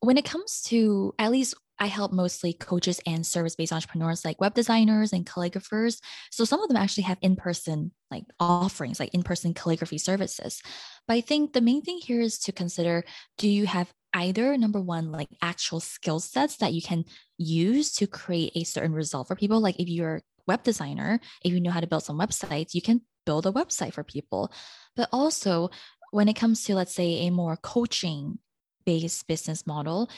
when 0.00 0.18
it 0.18 0.24
comes 0.24 0.62
to 0.66 1.14
at 1.18 1.30
least 1.30 1.54
I 1.78 1.86
help 1.86 2.12
mostly 2.12 2.52
coaches 2.52 3.00
and 3.06 3.26
service-based 3.26 3.72
entrepreneurs 3.72 4.24
like 4.24 4.40
web 4.40 4.54
designers 4.54 5.12
and 5.12 5.26
calligraphers. 5.26 6.00
So 6.30 6.44
some 6.44 6.60
of 6.60 6.68
them 6.68 6.76
actually 6.76 7.04
have 7.04 7.18
in-person 7.20 7.92
like 8.10 8.24
offerings, 8.38 9.00
like 9.00 9.12
in-person 9.12 9.54
calligraphy 9.54 9.98
services. 9.98 10.62
But 11.08 11.14
I 11.14 11.20
think 11.20 11.52
the 11.52 11.60
main 11.60 11.82
thing 11.82 11.98
here 11.98 12.20
is 12.20 12.38
to 12.40 12.52
consider 12.52 13.04
do 13.38 13.48
you 13.48 13.66
have 13.66 13.92
either 14.14 14.56
number 14.56 14.80
one, 14.80 15.10
like 15.10 15.28
actual 15.42 15.80
skill 15.80 16.20
sets 16.20 16.56
that 16.58 16.72
you 16.72 16.80
can 16.80 17.04
use 17.36 17.92
to 17.94 18.06
create 18.06 18.52
a 18.54 18.64
certain 18.64 18.92
result 18.92 19.26
for 19.26 19.34
people. 19.34 19.60
Like 19.60 19.80
if 19.80 19.88
you're 19.88 20.16
a 20.16 20.22
web 20.46 20.62
designer, 20.62 21.20
if 21.44 21.52
you 21.52 21.60
know 21.60 21.72
how 21.72 21.80
to 21.80 21.86
build 21.86 22.04
some 22.04 22.18
websites, 22.18 22.74
you 22.74 22.82
can 22.82 23.02
build 23.26 23.46
a 23.46 23.52
website 23.52 23.92
for 23.92 24.04
people. 24.04 24.52
But 24.94 25.08
also 25.12 25.70
when 26.12 26.28
it 26.28 26.34
comes 26.34 26.64
to, 26.64 26.76
let's 26.76 26.94
say, 26.94 27.26
a 27.26 27.30
more 27.30 27.56
coaching 27.56 28.38
based 28.86 29.26
business 29.26 29.66
model, 29.66 30.08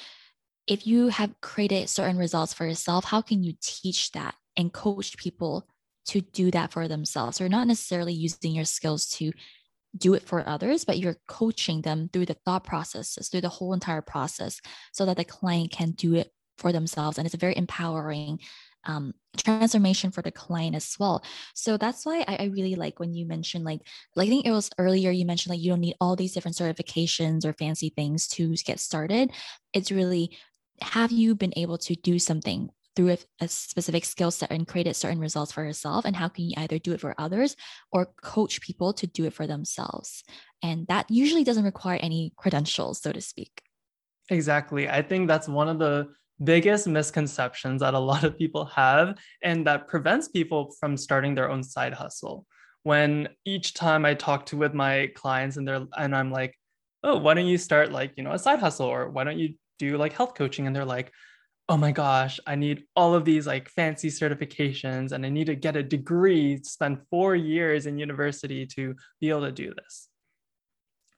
if 0.67 0.87
you 0.87 1.09
have 1.09 1.41
created 1.41 1.89
certain 1.89 2.19
results 2.19 2.53
for 2.53 2.67
yourself, 2.67 3.05
how 3.05 3.23
can 3.23 3.43
you 3.43 3.55
teach 3.61 4.13
that 4.13 4.35
and 4.57 4.73
coach 4.73 5.17
people 5.17 5.67
to 6.07 6.21
do 6.21 6.51
that 6.51 6.73
for 6.73 6.89
themselves? 6.89 7.41
Or 7.41 7.49
not 7.49 7.67
necessarily 7.67 8.13
using 8.13 8.53
your 8.53 8.65
skills 8.65 9.09
to 9.11 9.33
do 9.97 10.15
it 10.15 10.23
for 10.23 10.47
others, 10.47 10.85
but 10.85 10.99
you're 10.99 11.17
coaching 11.29 11.83
them 11.83 12.11
through 12.13 12.27
the 12.27 12.37
thought 12.45 12.65
processes, 12.65 13.29
through 13.29 13.41
the 13.41 13.49
whole 13.49 13.73
entire 13.73 14.03
process, 14.03 14.61
so 14.93 15.07
that 15.07 15.17
the 15.17 15.25
client 15.25 15.71
can 15.71 15.93
do 15.93 16.15
it 16.15 16.33
for 16.59 16.73
themselves. 16.73 17.19
And 17.19 17.27
it's 17.27 17.35
a 17.35 17.39
very 17.39 17.57
empowering 17.57 18.41
um, 18.85 19.15
transformation 19.37 20.11
for 20.11 20.23
the 20.23 20.31
client 20.31 20.77
as 20.77 20.97
well. 20.99 21.25
So 21.55 21.77
that's 21.77 22.07
why 22.07 22.25
I, 22.29 22.37
I, 22.37 22.45
really 22.45 22.77
like 22.77 23.01
when 23.01 23.13
you 23.13 23.27
mentioned 23.27 23.65
like, 23.65 23.81
like 24.15 24.29
I 24.29 24.31
think 24.31 24.47
it 24.47 24.53
was 24.53 24.71
earlier 24.79 25.11
you 25.11 25.27
mentioned 25.27 25.51
like 25.51 25.61
you 25.61 25.71
don't 25.71 25.81
need 25.81 25.97
all 26.01 26.15
these 26.15 26.33
different 26.33 26.57
certifications 26.57 27.45
or 27.45 27.53
fancy 27.53 27.91
things 27.91 28.29
to 28.29 28.55
get 28.55 28.79
started. 28.79 29.33
It's 29.73 29.91
really 29.91 30.37
have 30.81 31.13
you 31.13 31.35
been 31.35 31.53
able 31.57 31.79
to 31.79 31.95
do 31.95 32.19
something 32.19 32.71
through 32.95 33.11
a, 33.11 33.19
a 33.41 33.49
specific 33.49 34.05
skill 34.05 34.31
set 34.31 34.51
and 34.51 34.67
created 34.67 34.97
certain 34.97 35.21
results 35.21 35.53
for 35.53 35.65
yourself? 35.65 36.05
And 36.05 36.17
how 36.17 36.29
can 36.29 36.45
you 36.45 36.55
either 36.57 36.79
do 36.79 36.93
it 36.93 37.01
for 37.01 37.15
others 37.19 37.57
or 37.93 38.07
coach 38.23 38.61
people 38.61 38.93
to 38.95 39.07
do 39.07 39.27
it 39.27 39.35
for 39.35 39.47
themselves? 39.47 40.25
And 40.63 40.87
that 40.89 41.11
usually 41.11 41.45
doesn't 41.45 41.65
require 41.65 41.99
any 42.01 42.33
credentials 42.37 43.01
so 43.01 43.13
to 43.13 43.21
speak. 43.21 43.63
Exactly. 44.31 44.89
I 44.89 45.03
think 45.03 45.29
that's 45.29 45.49
one 45.49 45.69
of 45.69 45.79
the 45.79 46.09
biggest 46.43 46.87
misconceptions 46.87 47.81
that 47.81 47.95
a 47.95 47.99
lot 47.99 48.25
of 48.25 48.37
people 48.37 48.65
have 48.67 49.17
and 49.43 49.67
that 49.67 49.89
prevents 49.89 50.29
people 50.29 50.75
from 50.81 50.97
starting 50.97 51.35
their 51.35 51.51
own 51.51 51.63
side 51.63 51.95
hustle. 51.95 52.47
When 52.83 53.29
each 53.45 53.75
time 53.75 54.05
i 54.05 54.15
talk 54.15 54.47
to 54.47 54.57
with 54.57 54.73
my 54.73 55.11
clients 55.17 55.57
and 55.57 55.67
they're 55.67 55.87
and 55.97 56.15
i'm 56.15 56.31
like 56.31 56.55
oh 57.03 57.19
why 57.19 57.35
don't 57.35 57.47
you 57.47 57.59
start 57.59 57.91
like 57.91 58.13
you 58.17 58.23
know 58.23 58.31
a 58.31 58.39
side 58.39 58.61
hustle 58.61 58.87
or 58.87 59.11
why 59.11 59.25
don't 59.25 59.41
you 59.41 59.55
do 59.79 59.97
like 59.97 60.13
health 60.13 60.35
coaching 60.35 60.67
and 60.67 60.75
they're 60.75 60.85
like 60.85 61.13
oh 61.69 61.77
my 61.77 61.91
gosh, 61.91 62.39
I 62.47 62.55
need 62.55 62.85
all 62.95 63.15
of 63.15 63.25
these 63.25 63.47
like 63.47 63.69
fancy 63.69 64.09
certifications 64.09 65.13
and 65.13 65.27
I 65.27 65.29
need 65.29 65.47
to 65.47 65.57
get 65.57 65.77
a 65.77 65.83
degree, 65.83 66.61
spend 66.63 67.01
four 67.11 67.35
years 67.35 67.87
in 67.87 67.99
university 67.99 68.67
to 68.67 68.95
be 69.21 69.31
able 69.31 69.43
to 69.43 69.53
do 69.53 69.75
this. 69.75 70.09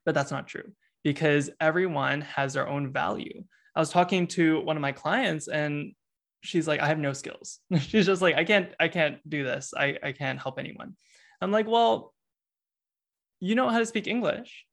But 0.06 0.14
that's 0.14 0.30
not 0.30 0.48
true 0.48 0.72
because 1.04 1.50
everyone 1.60 2.22
has 2.22 2.54
their 2.54 2.66
own 2.66 2.92
value. 2.92 3.44
I 3.74 3.80
was 3.80 3.90
talking 3.90 4.26
to 4.28 4.60
one 4.60 4.76
of 4.76 4.80
my 4.80 4.92
clients 4.92 5.48
and 5.48 5.92
she's 6.42 6.66
like, 6.66 6.80
I 6.80 6.86
have 6.86 6.98
no 6.98 7.12
skills. 7.12 7.58
she's 7.78 8.06
just 8.06 8.22
like, 8.22 8.36
I 8.36 8.44
can't, 8.44 8.72
I 8.80 8.88
can't 8.88 9.18
do 9.28 9.44
this. 9.44 9.74
I, 9.76 9.98
I 10.02 10.12
can't 10.12 10.40
help 10.40 10.58
anyone. 10.58 10.96
I'm 11.42 11.52
like, 11.52 11.68
well, 11.68 12.14
you 13.38 13.54
know 13.54 13.68
how 13.68 13.78
to 13.78 13.86
speak 13.86 14.06
English. 14.06 14.64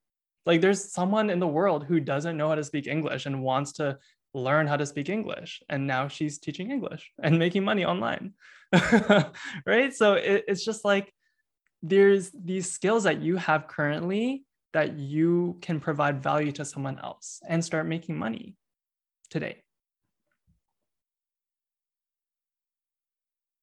Like 0.45 0.61
there's 0.61 0.91
someone 0.91 1.29
in 1.29 1.39
the 1.39 1.47
world 1.47 1.85
who 1.85 1.99
doesn't 1.99 2.37
know 2.37 2.49
how 2.49 2.55
to 2.55 2.63
speak 2.63 2.87
English 2.87 3.25
and 3.25 3.41
wants 3.43 3.71
to 3.73 3.97
learn 4.33 4.67
how 4.67 4.77
to 4.77 4.85
speak 4.85 5.09
English. 5.09 5.63
And 5.69 5.87
now 5.87 6.07
she's 6.07 6.37
teaching 6.37 6.69
English 6.71 7.11
and 7.21 7.39
making 7.39 7.63
money 7.63 7.85
online. 7.85 8.33
right. 9.65 9.93
So 9.93 10.13
it, 10.13 10.45
it's 10.47 10.63
just 10.63 10.85
like 10.85 11.13
there's 11.81 12.31
these 12.31 12.71
skills 12.71 13.03
that 13.03 13.21
you 13.21 13.37
have 13.37 13.67
currently 13.67 14.43
that 14.73 14.97
you 14.97 15.57
can 15.61 15.79
provide 15.79 16.21
value 16.21 16.51
to 16.51 16.65
someone 16.65 16.99
else 16.99 17.39
and 17.47 17.63
start 17.63 17.87
making 17.87 18.17
money 18.17 18.55
today. 19.29 19.63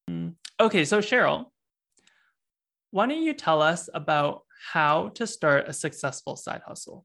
Mm. 0.09 0.35
Okay, 0.59 0.85
so 0.85 1.01
Cheryl, 1.01 1.47
why 2.93 3.07
don't 3.07 3.23
you 3.23 3.35
tell 3.35 3.61
us 3.61 3.91
about 3.93 4.45
how 4.73 5.09
to 5.11 5.27
start 5.27 5.69
a 5.69 5.73
successful 5.73 6.37
side 6.37 6.63
hustle? 6.67 7.05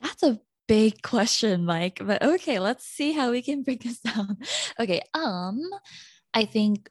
That's 0.00 0.22
a 0.22 0.40
big 0.66 1.02
question, 1.02 1.64
Mike. 1.64 2.00
But 2.02 2.22
okay, 2.22 2.58
let's 2.58 2.84
see 2.84 3.12
how 3.12 3.30
we 3.30 3.42
can 3.42 3.62
break 3.62 3.82
this 3.82 4.00
down. 4.00 4.38
Okay, 4.78 5.02
um, 5.14 5.60
I 6.34 6.44
think 6.44 6.90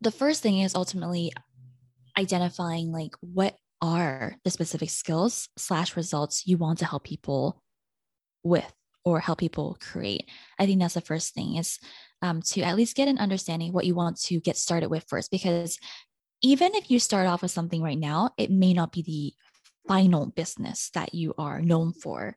the 0.00 0.10
first 0.10 0.42
thing 0.42 0.60
is 0.60 0.74
ultimately 0.74 1.32
identifying 2.16 2.92
like 2.92 3.12
what 3.20 3.56
are 3.80 4.36
the 4.44 4.50
specific 4.50 4.90
skills 4.90 5.48
slash 5.56 5.96
results 5.96 6.46
you 6.46 6.56
want 6.56 6.80
to 6.80 6.84
help 6.84 7.04
people 7.04 7.62
with 8.42 8.72
or 9.04 9.20
help 9.20 9.38
people 9.38 9.76
create. 9.80 10.28
I 10.58 10.66
think 10.66 10.80
that's 10.80 10.94
the 10.94 11.00
first 11.00 11.34
thing 11.34 11.56
is 11.56 11.78
um, 12.20 12.42
to 12.42 12.62
at 12.62 12.76
least 12.76 12.96
get 12.96 13.08
an 13.08 13.18
understanding 13.18 13.72
what 13.72 13.86
you 13.86 13.94
want 13.94 14.20
to 14.22 14.40
get 14.40 14.56
started 14.56 14.90
with 14.90 15.04
first, 15.08 15.30
because 15.30 15.78
even 16.42 16.74
if 16.74 16.90
you 16.90 16.98
start 16.98 17.26
off 17.26 17.42
with 17.42 17.50
something 17.50 17.82
right 17.82 17.98
now, 17.98 18.30
it 18.36 18.50
may 18.50 18.72
not 18.72 18.92
be 18.92 19.02
the 19.02 19.34
final 19.88 20.26
business 20.26 20.90
that 20.94 21.14
you 21.14 21.34
are 21.38 21.60
known 21.60 21.92
for. 21.92 22.36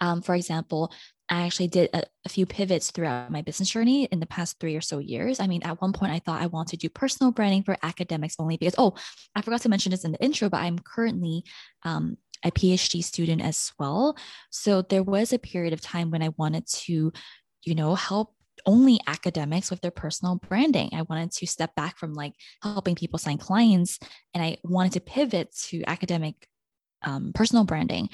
Um, 0.00 0.22
for 0.22 0.34
example, 0.34 0.92
I 1.28 1.42
actually 1.42 1.68
did 1.68 1.90
a, 1.94 2.02
a, 2.24 2.28
few 2.28 2.44
pivots 2.44 2.90
throughout 2.90 3.30
my 3.30 3.42
business 3.42 3.70
journey 3.70 4.04
in 4.04 4.20
the 4.20 4.26
past 4.26 4.60
three 4.60 4.76
or 4.76 4.80
so 4.80 4.98
years. 4.98 5.40
I 5.40 5.46
mean, 5.46 5.62
at 5.62 5.80
one 5.80 5.92
point, 5.92 6.12
I 6.12 6.18
thought 6.18 6.42
I 6.42 6.46
want 6.46 6.68
to 6.68 6.76
do 6.76 6.88
personal 6.88 7.32
branding 7.32 7.62
for 7.62 7.76
academics 7.82 8.36
only 8.38 8.56
because, 8.56 8.74
oh, 8.76 8.94
I 9.34 9.40
forgot 9.40 9.62
to 9.62 9.68
mention 9.68 9.90
this 9.90 10.04
in 10.04 10.12
the 10.12 10.22
intro, 10.22 10.50
but 10.50 10.60
I'm 10.60 10.78
currently 10.78 11.44
um, 11.84 12.18
a 12.44 12.50
PhD 12.50 13.02
student 13.02 13.40
as 13.40 13.72
well. 13.78 14.16
So 14.50 14.82
there 14.82 15.02
was 15.02 15.32
a 15.32 15.38
period 15.38 15.72
of 15.72 15.80
time 15.80 16.10
when 16.10 16.22
I 16.22 16.30
wanted 16.36 16.66
to, 16.66 17.12
you 17.62 17.74
know, 17.74 17.94
help 17.94 18.34
only 18.66 19.00
academics 19.06 19.70
with 19.70 19.80
their 19.80 19.90
personal 19.90 20.36
branding. 20.36 20.90
I 20.92 21.02
wanted 21.02 21.32
to 21.32 21.46
step 21.46 21.74
back 21.74 21.98
from 21.98 22.14
like 22.14 22.34
helping 22.62 22.94
people 22.94 23.18
sign 23.18 23.38
clients 23.38 23.98
and 24.32 24.42
I 24.42 24.58
wanted 24.64 24.92
to 24.92 25.00
pivot 25.00 25.54
to 25.68 25.82
academic 25.86 26.46
um, 27.02 27.32
personal 27.34 27.64
branding. 27.64 28.08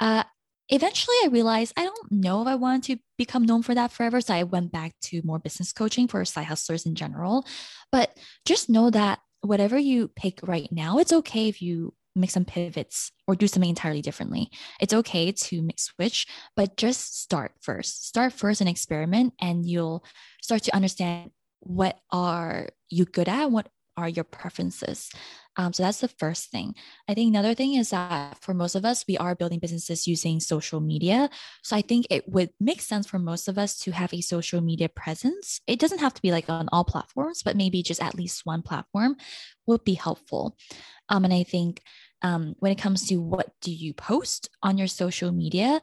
Uh, 0.00 0.24
eventually 0.68 1.16
I 1.24 1.28
realized 1.28 1.72
I 1.76 1.84
don't 1.84 2.12
know 2.12 2.42
if 2.42 2.48
I 2.48 2.54
want 2.54 2.84
to 2.84 2.96
become 3.18 3.44
known 3.44 3.62
for 3.62 3.74
that 3.74 3.92
forever. 3.92 4.20
So 4.20 4.34
I 4.34 4.42
went 4.44 4.72
back 4.72 4.94
to 5.04 5.22
more 5.24 5.38
business 5.38 5.72
coaching 5.72 6.08
for 6.08 6.24
side 6.24 6.46
hustlers 6.46 6.86
in 6.86 6.94
general. 6.94 7.46
But 7.92 8.16
just 8.44 8.68
know 8.68 8.90
that 8.90 9.20
whatever 9.40 9.78
you 9.78 10.08
pick 10.16 10.40
right 10.42 10.68
now, 10.70 10.98
it's 10.98 11.12
okay 11.12 11.48
if 11.48 11.62
you 11.62 11.94
make 12.16 12.30
some 12.30 12.44
pivots 12.44 13.12
or 13.26 13.34
do 13.34 13.46
something 13.46 13.68
entirely 13.68 14.02
differently. 14.02 14.50
It's 14.80 14.94
okay 14.94 15.32
to 15.32 15.62
make 15.62 15.78
switch, 15.78 16.26
but 16.54 16.76
just 16.76 17.20
start 17.20 17.52
first. 17.60 18.06
Start 18.06 18.32
first 18.32 18.60
and 18.60 18.70
experiment 18.70 19.34
and 19.40 19.66
you'll 19.66 20.04
start 20.42 20.62
to 20.64 20.74
understand 20.74 21.30
what 21.60 21.98
are 22.10 22.68
you 22.88 23.04
good 23.04 23.28
at, 23.28 23.50
what 23.50 23.68
are 23.96 24.08
your 24.08 24.24
preferences. 24.24 25.10
Um, 25.56 25.72
so 25.72 25.82
that's 25.82 26.00
the 26.00 26.08
first 26.08 26.50
thing. 26.50 26.74
I 27.08 27.14
think 27.14 27.30
another 27.30 27.54
thing 27.54 27.74
is 27.74 27.90
that 27.90 28.38
for 28.42 28.52
most 28.52 28.74
of 28.74 28.84
us, 28.84 29.04
we 29.08 29.16
are 29.16 29.34
building 29.34 29.58
businesses 29.58 30.06
using 30.06 30.38
social 30.38 30.80
media. 30.80 31.30
So 31.62 31.76
I 31.76 31.80
think 31.80 32.06
it 32.10 32.28
would 32.28 32.50
make 32.60 32.82
sense 32.82 33.06
for 33.06 33.18
most 33.18 33.48
of 33.48 33.56
us 33.56 33.78
to 33.78 33.92
have 33.92 34.12
a 34.12 34.20
social 34.20 34.60
media 34.60 34.90
presence. 34.90 35.60
It 35.66 35.78
doesn't 35.78 36.00
have 36.00 36.12
to 36.12 36.22
be 36.22 36.30
like 36.30 36.50
on 36.50 36.68
all 36.72 36.84
platforms, 36.84 37.42
but 37.42 37.56
maybe 37.56 37.82
just 37.82 38.02
at 38.02 38.14
least 38.14 38.44
one 38.44 38.60
platform 38.60 39.16
would 39.66 39.82
be 39.82 39.94
helpful. 39.94 40.56
Um, 41.08 41.24
and 41.24 41.32
I 41.32 41.42
think 41.42 41.80
um, 42.22 42.54
when 42.58 42.72
it 42.72 42.78
comes 42.78 43.06
to 43.08 43.16
what 43.16 43.50
do 43.60 43.72
you 43.72 43.92
post 43.94 44.50
on 44.62 44.78
your 44.78 44.88
social 44.88 45.32
media, 45.32 45.80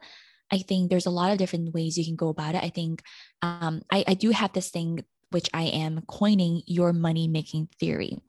I 0.52 0.60
think 0.60 0.90
there's 0.90 1.06
a 1.06 1.12
lot 1.12 1.32
of 1.32 1.38
different 1.38 1.74
ways 1.74 1.98
you 1.98 2.06
can 2.06 2.16
go 2.16 2.30
about 2.30 2.56
it. 2.56 2.64
I 2.64 2.70
think 2.70 3.02
um, 3.42 3.82
I, 3.92 4.04
I 4.08 4.14
do 4.14 4.32
have 4.32 4.54
this 4.54 4.70
thing 4.70 5.04
which 5.32 5.50
I 5.54 5.64
am 5.64 6.02
coining 6.08 6.62
your 6.68 6.94
money 6.94 7.28
making 7.28 7.70
theory. 7.80 8.20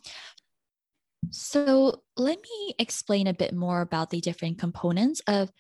So, 1.31 2.03
let 2.17 2.39
me 2.39 2.75
explain 2.79 3.27
a 3.27 3.35
bit 3.35 3.55
more 3.55 3.81
about 3.81 4.11
the 4.11 4.21
different 4.21 4.59
components 4.59 5.21
of 5.27 5.51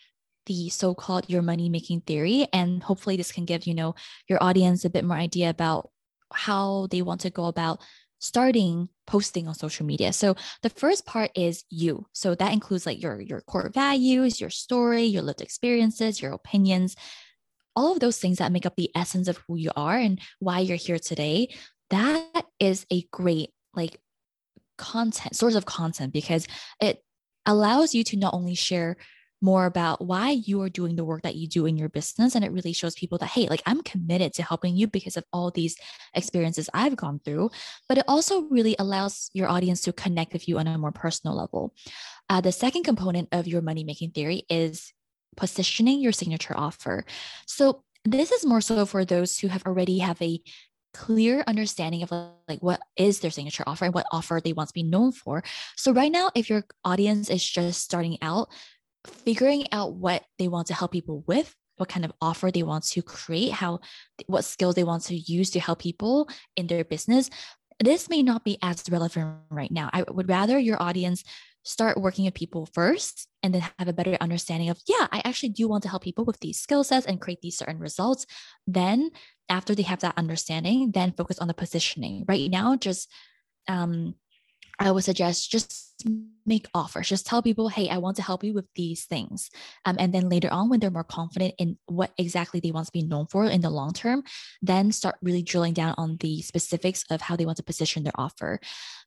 the 0.47 0.69
so-called 0.69 1.29
your 1.29 1.43
money 1.43 1.69
making 1.69 2.03
theory 2.03 2.47
and 2.53 2.83
hopefully 2.83 3.17
this 3.17 3.33
can 3.33 3.47
give 3.47 3.67
you 3.67 3.75
know 3.75 3.95
your 4.29 4.43
audience 4.43 4.85
a 4.85 4.91
bit 4.91 5.03
more 5.03 5.17
idea 5.17 5.49
about 5.49 5.91
how 6.33 6.87
they 6.91 7.01
want 7.01 7.23
to 7.23 7.31
go 7.31 7.47
about 7.47 7.81
starting 8.19 8.89
posting 9.07 9.47
on 9.49 9.55
social 9.55 9.85
media. 9.85 10.13
So 10.13 10.35
the 10.63 10.71
first 10.71 11.05
part 11.07 11.31
is 11.35 11.65
you. 11.71 12.07
So 12.13 12.35
that 12.35 12.53
includes 12.53 12.87
like 12.87 13.03
your 13.03 13.21
your 13.21 13.41
core 13.43 13.71
values, 13.73 14.41
your 14.41 14.51
story, 14.51 15.05
your 15.05 15.23
lived 15.23 15.41
experiences, 15.41 16.23
your 16.23 16.33
opinions, 16.33 16.97
all 17.77 17.93
of 17.93 18.01
those 18.01 18.19
things 18.19 18.39
that 18.39 18.53
make 18.53 18.67
up 18.67 18.77
the 18.77 18.91
essence 18.95 19.29
of 19.29 19.39
who 19.47 19.57
you 19.57 19.71
are 19.77 19.97
and 19.97 20.21
why 20.39 20.61
you're 20.61 20.77
here 20.77 20.99
today. 20.99 21.55
That 21.91 22.47
is 22.59 22.87
a 22.91 23.03
great 23.13 23.51
like 23.75 23.99
content 24.79 25.37
source 25.37 25.55
of 25.55 25.67
content 25.67 26.13
because 26.13 26.47
it 26.81 27.03
allows 27.47 27.95
you 27.95 28.05
to 28.05 28.17
not 28.17 28.35
only 28.35 28.55
share 28.55 28.97
more 29.45 29.67
about 29.67 30.01
why 30.01 30.31
you 30.31 30.63
are 30.63 30.71
doing 30.71 30.97
the 30.97 31.05
work 31.05 31.21
that 31.23 31.35
you 31.35 31.47
do 31.47 31.67
in 31.67 31.77
your 31.77 31.91
business. 31.91 32.35
And 32.35 32.43
it 32.43 32.51
really 32.51 32.73
shows 32.73 32.95
people 32.95 33.19
that, 33.19 33.27
hey, 33.27 33.47
like 33.47 33.63
I'm 33.67 33.83
committed 33.83 34.33
to 34.35 34.43
helping 34.43 34.75
you 34.75 34.87
because 34.87 35.19
of 35.19 35.25
all 35.35 35.51
these 35.51 35.77
experiences 36.15 36.71
I've 36.73 36.97
gone 36.97 37.21
through. 37.23 37.51
But 37.87 37.99
it 37.99 38.05
also 38.09 38.43
really 38.45 38.75
allows 38.79 39.31
your 39.35 39.49
audience 39.49 39.83
to 39.83 39.93
connect 39.93 40.33
with 40.33 40.49
you 40.49 40.59
on 40.59 40.67
a 40.67 40.79
more 40.79 40.93
personal 40.93 41.37
level. 41.37 41.75
Uh, 42.31 42.41
the 42.41 42.53
second 42.53 42.85
component 42.85 43.29
of 43.33 43.47
your 43.47 43.61
money 43.61 43.85
making 43.85 44.13
theory 44.13 44.45
is 44.49 44.95
positioning 45.37 46.01
your 46.01 46.13
signature 46.13 46.57
offer. 46.57 47.05
So 47.47 47.85
this 48.07 48.33
is 48.33 48.47
more 48.47 48.63
so 48.63 48.87
for 48.87 49.05
those 49.05 49.39
who 49.39 49.49
have 49.49 49.67
already 49.67 49.99
have 49.99 50.21
a 50.23 50.41
clear 50.95 51.45
understanding 51.47 52.03
of 52.03 52.13
like 52.49 52.63
what 52.63 52.81
is 52.97 53.21
their 53.21 53.31
signature 53.31 53.65
offer 53.67 53.85
and 53.85 53.93
what 53.93 54.07
offer 54.13 54.41
they 54.43 54.53
want 54.53 54.69
to 54.69 54.75
be 54.75 54.85
known 54.85 55.13
for. 55.13 55.43
So 55.77 55.93
right 55.93 56.13
now 56.13 56.31
if 56.35 56.49
your 56.49 56.65
audience 56.85 57.29
is 57.29 57.45
just 57.45 57.83
starting 57.83 58.17
out, 58.23 58.49
figuring 59.07 59.67
out 59.73 59.95
what 59.95 60.25
they 60.39 60.49
want 60.49 60.67
to 60.69 60.75
help 60.75 60.93
people 60.93 61.25
with 61.27 61.55
what 61.77 61.89
kind 61.89 62.05
of 62.05 62.13
offer 62.21 62.53
they 62.53 62.63
want 62.63 62.85
to 62.85 63.03
create 63.03 63.51
how 63.51 63.81
what 64.27 64.45
skills 64.45 64.77
they 64.77 64.85
want 64.85 65.03
to 65.03 65.17
use 65.17 65.51
to 65.51 65.61
help 65.61 65.81
people 65.81 66.29
in 66.57 66.69
their 66.69 66.85
business 66.85 67.31
this 67.81 68.09
may 68.09 68.23
not 68.23 68.45
be 68.45 68.59
as 68.63 68.85
relevant 68.91 69.39
right 69.51 69.71
now. 69.71 69.91
I 69.93 70.03
would 70.03 70.29
rather 70.29 70.59
your 70.59 70.83
audience 70.83 71.25
start 71.65 72.01
working 72.01 72.27
with 72.27 72.35
people 72.35 72.67
first 72.67 73.27
and 73.43 73.55
then 73.55 73.63
have 73.79 73.89
a 73.89 73.93
better 73.93 74.19
understanding 74.21 74.69
of 74.69 74.79
yeah 74.87 75.09
i 75.13 75.23
actually 75.25 75.49
do 75.49 75.67
want 75.67 75.83
to 75.83 75.89
help 75.89 76.03
people 76.03 76.23
with 76.23 76.39
these 76.41 76.61
skill 76.61 76.85
sets 76.85 77.07
and 77.07 77.23
create 77.23 77.41
these 77.41 77.57
certain 77.57 77.79
results. 77.79 78.27
Then 78.67 79.11
after 79.49 79.75
they 79.75 79.83
have 79.83 80.01
that 80.01 80.19
understanding 80.19 80.93
then 80.93 81.13
focus 81.13 81.39
on 81.39 81.49
the 81.49 81.55
positioning. 81.55 82.25
Right 82.29 82.51
now 82.51 82.77
just 82.77 83.11
um 83.67 84.15
I 84.79 84.91
would 84.91 85.05
suggest 85.05 85.51
just 85.51 85.85
make 86.47 86.67
offers. 86.75 87.09
Just 87.09 87.27
tell 87.27 87.43
people, 87.43 87.69
hey, 87.69 87.89
I 87.89 87.99
want 87.99 88.17
to 88.17 88.23
help 88.23 88.45
you 88.45 88.53
with 88.53 88.67
these 88.75 89.05
things. 89.05 89.51
Um, 89.85 89.97
and 89.99 90.13
then 90.13 90.29
later 90.29 90.53
on, 90.53 90.69
when 90.69 90.81
they're 90.81 90.91
more 90.91 91.05
confident 91.05 91.55
in 91.59 91.79
what 91.87 92.13
exactly 92.19 92.61
they 92.61 92.71
want 92.73 92.87
to 92.87 92.93
be 92.93 93.03
known 93.03 93.27
for 93.27 93.45
in 93.45 93.61
the 93.61 93.71
long 93.71 93.93
term, 93.93 94.23
then 94.61 94.93
start 94.93 95.17
really 95.23 95.43
drilling 95.43 95.73
down 95.73 95.95
on 95.97 96.17
the 96.21 96.43
specifics 96.43 97.05
of 97.11 97.21
how 97.21 97.37
they 97.37 97.47
want 97.47 97.57
to 97.59 97.63
position 97.63 98.03
their 98.03 98.13
offer. 98.17 98.61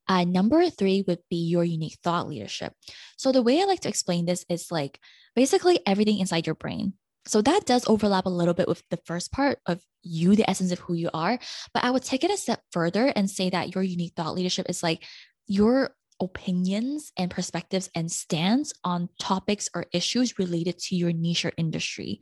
Uh, 0.07 0.23
number 0.23 0.69
three 0.69 1.03
would 1.07 1.19
be 1.29 1.47
your 1.47 1.63
unique 1.63 1.97
thought 2.03 2.27
leadership. 2.27 2.73
So 3.17 3.31
the 3.31 3.43
way 3.43 3.61
I 3.61 3.65
like 3.65 3.81
to 3.81 3.89
explain 3.89 4.25
this 4.25 4.45
is 4.49 4.71
like 4.71 4.99
basically 5.35 5.79
everything 5.85 6.19
inside 6.19 6.47
your 6.47 6.55
brain. 6.55 6.93
So 7.27 7.41
that 7.41 7.65
does 7.65 7.85
overlap 7.87 8.25
a 8.25 8.29
little 8.29 8.53
bit 8.53 8.69
with 8.69 8.81
the 8.89 8.99
first 9.05 9.33
part 9.33 9.59
of 9.65 9.81
you, 10.01 10.35
the 10.35 10.49
essence 10.49 10.71
of 10.71 10.79
who 10.79 10.93
you 10.93 11.09
are. 11.13 11.37
But 11.73 11.83
I 11.83 11.91
would 11.91 12.03
take 12.03 12.23
it 12.23 12.31
a 12.31 12.37
step 12.37 12.61
further 12.71 13.07
and 13.07 13.29
say 13.29 13.49
that 13.49 13.75
your 13.75 13.83
unique 13.83 14.13
thought 14.15 14.33
leadership 14.33 14.67
is 14.69 14.81
like 14.81 15.03
your 15.47 15.95
opinions 16.19 17.11
and 17.17 17.29
perspectives 17.29 17.89
and 17.95 18.11
stance 18.11 18.73
on 18.83 19.09
topics 19.19 19.69
or 19.73 19.85
issues 19.93 20.39
related 20.39 20.79
to 20.79 20.95
your 20.95 21.11
niche 21.11 21.45
or 21.45 21.51
industry. 21.57 22.19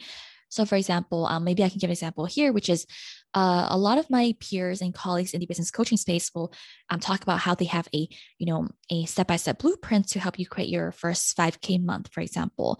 So, 0.50 0.66
for 0.66 0.76
example, 0.76 1.26
um, 1.26 1.44
maybe 1.44 1.64
I 1.64 1.70
can 1.70 1.80
give 1.80 1.90
an 1.90 1.94
example 1.94 2.26
here, 2.26 2.54
which 2.54 2.70
is 2.70 2.86
uh, 3.34 3.68
a 3.70 3.78
lot 3.78 3.98
of 3.98 4.10
my 4.10 4.36
peers 4.40 4.82
and 4.82 4.94
colleagues 4.94 5.34
in 5.34 5.40
the 5.40 5.46
business 5.46 5.72
coaching 5.72 5.98
space 5.98 6.32
will 6.34 6.54
um, 6.90 7.00
talk 7.00 7.24
about 7.24 7.40
how 7.40 7.56
they 7.56 7.66
have 7.66 7.88
a, 7.94 8.08
you 8.38 8.46
know, 8.46 8.68
a 8.90 9.06
step-by-step 9.06 9.60
blueprint 9.60 10.08
to 10.10 10.20
help 10.20 10.40
you 10.40 10.46
create 10.46 10.70
your 10.70 10.92
first 10.92 11.36
5K 11.36 11.84
month, 11.84 12.10
for 12.14 12.22
example. 12.22 12.80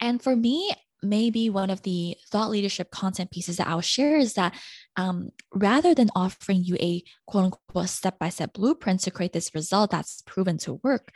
And 0.00 0.20
for 0.20 0.36
me, 0.36 0.70
maybe 1.04 1.50
one 1.50 1.70
of 1.70 1.82
the 1.82 2.16
thought 2.30 2.50
leadership 2.50 2.90
content 2.90 3.30
pieces 3.30 3.56
that 3.58 3.66
I'll 3.66 3.80
share 3.80 4.16
is 4.16 4.34
that 4.34 4.54
um, 4.96 5.30
rather 5.52 5.94
than 5.94 6.10
offering 6.14 6.64
you 6.64 6.76
a 6.80 7.02
quote 7.26 7.44
unquote 7.44 7.88
step 7.88 8.18
by 8.18 8.28
step 8.28 8.52
blueprint 8.54 9.00
to 9.00 9.10
create 9.10 9.32
this 9.32 9.54
result 9.54 9.90
that's 9.90 10.22
proven 10.22 10.58
to 10.58 10.80
work, 10.82 11.12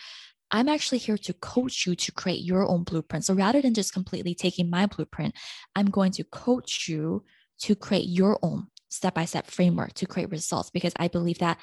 I'm 0.50 0.68
actually 0.68 0.98
here 0.98 1.18
to 1.18 1.34
coach 1.34 1.86
you 1.86 1.94
to 1.94 2.12
create 2.12 2.42
your 2.42 2.66
own 2.66 2.84
blueprint. 2.84 3.24
So 3.24 3.34
rather 3.34 3.60
than 3.60 3.74
just 3.74 3.92
completely 3.92 4.34
taking 4.34 4.70
my 4.70 4.86
blueprint, 4.86 5.34
I'm 5.76 5.90
going 5.90 6.12
to 6.12 6.24
coach 6.24 6.86
you 6.88 7.24
to 7.60 7.74
create 7.74 8.08
your 8.08 8.38
own 8.42 8.68
step 8.88 9.14
by 9.14 9.24
step 9.26 9.46
framework 9.46 9.92
to 9.94 10.06
create 10.06 10.30
results 10.30 10.70
because 10.70 10.92
I 10.96 11.08
believe 11.08 11.38
that 11.38 11.58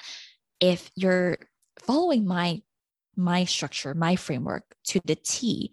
if 0.60 0.90
you're 0.94 1.38
following 1.80 2.26
my 2.26 2.62
my 3.16 3.44
structure, 3.44 3.94
my 3.94 4.14
framework 4.14 4.64
to 4.84 5.00
the 5.04 5.16
T, 5.16 5.72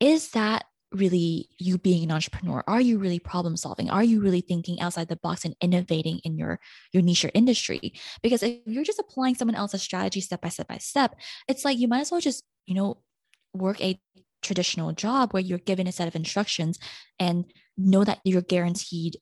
is 0.00 0.30
that 0.32 0.64
really 0.94 1.48
you 1.58 1.78
being 1.78 2.04
an 2.04 2.12
entrepreneur? 2.12 2.62
Are 2.66 2.80
you 2.80 2.98
really 2.98 3.18
problem 3.18 3.56
solving? 3.56 3.90
Are 3.90 4.04
you 4.04 4.20
really 4.20 4.40
thinking 4.40 4.80
outside 4.80 5.08
the 5.08 5.16
box 5.16 5.44
and 5.44 5.56
innovating 5.60 6.20
in 6.24 6.38
your 6.38 6.60
your 6.92 7.02
niche 7.02 7.24
or 7.24 7.30
industry? 7.34 7.94
Because 8.22 8.42
if 8.42 8.60
you're 8.66 8.84
just 8.84 8.98
applying 8.98 9.34
someone 9.34 9.54
else's 9.54 9.82
strategy 9.82 10.20
step 10.20 10.40
by 10.40 10.48
step 10.48 10.68
by 10.68 10.78
step 10.78 11.14
it's 11.48 11.64
like 11.64 11.78
you 11.78 11.88
might 11.88 12.00
as 12.00 12.10
well 12.10 12.20
just 12.20 12.44
you 12.66 12.74
know 12.74 12.98
work 13.52 13.80
a 13.80 14.00
traditional 14.42 14.92
job 14.92 15.32
where 15.32 15.42
you're 15.42 15.58
given 15.58 15.86
a 15.86 15.92
set 15.92 16.08
of 16.08 16.16
instructions 16.16 16.78
and 17.18 17.46
know 17.78 18.04
that 18.04 18.20
you're 18.24 18.42
guaranteed 18.42 19.16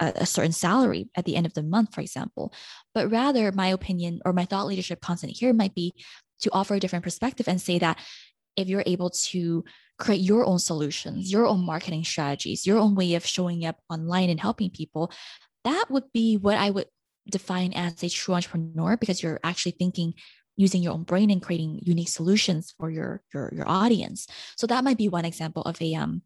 a, 0.00 0.12
a 0.16 0.26
certain 0.26 0.52
salary 0.52 1.08
at 1.16 1.24
the 1.24 1.36
end 1.36 1.46
of 1.46 1.54
the 1.54 1.62
month 1.62 1.94
for 1.94 2.00
example. 2.00 2.52
But 2.94 3.10
rather 3.10 3.52
my 3.52 3.68
opinion 3.68 4.20
or 4.24 4.32
my 4.32 4.44
thought 4.44 4.66
leadership 4.66 5.00
content 5.00 5.36
here 5.36 5.52
might 5.52 5.74
be 5.74 5.94
to 6.42 6.50
offer 6.52 6.74
a 6.74 6.80
different 6.80 7.04
perspective 7.04 7.48
and 7.48 7.60
say 7.60 7.78
that 7.78 7.98
if 8.56 8.68
you're 8.68 8.82
able 8.86 9.10
to 9.10 9.64
create 10.00 10.22
your 10.22 10.44
own 10.44 10.58
solutions, 10.58 11.30
your 11.30 11.46
own 11.46 11.64
marketing 11.64 12.04
strategies, 12.04 12.66
your 12.66 12.78
own 12.78 12.94
way 12.94 13.14
of 13.14 13.24
showing 13.24 13.64
up 13.64 13.78
online 13.88 14.30
and 14.30 14.40
helping 14.40 14.70
people, 14.70 15.12
that 15.64 15.86
would 15.90 16.10
be 16.12 16.36
what 16.36 16.56
I 16.56 16.70
would 16.70 16.86
define 17.30 17.72
as 17.74 18.02
a 18.02 18.08
true 18.08 18.34
entrepreneur 18.34 18.96
because 18.96 19.22
you're 19.22 19.38
actually 19.44 19.72
thinking 19.72 20.14
using 20.56 20.82
your 20.82 20.92
own 20.92 21.04
brain 21.04 21.30
and 21.30 21.42
creating 21.42 21.80
unique 21.82 22.08
solutions 22.08 22.74
for 22.78 22.90
your 22.90 23.22
your, 23.32 23.52
your 23.54 23.68
audience. 23.68 24.26
So 24.56 24.66
that 24.66 24.84
might 24.84 24.98
be 24.98 25.08
one 25.08 25.24
example 25.24 25.62
of 25.62 25.80
a 25.80 25.94
um 25.94 26.22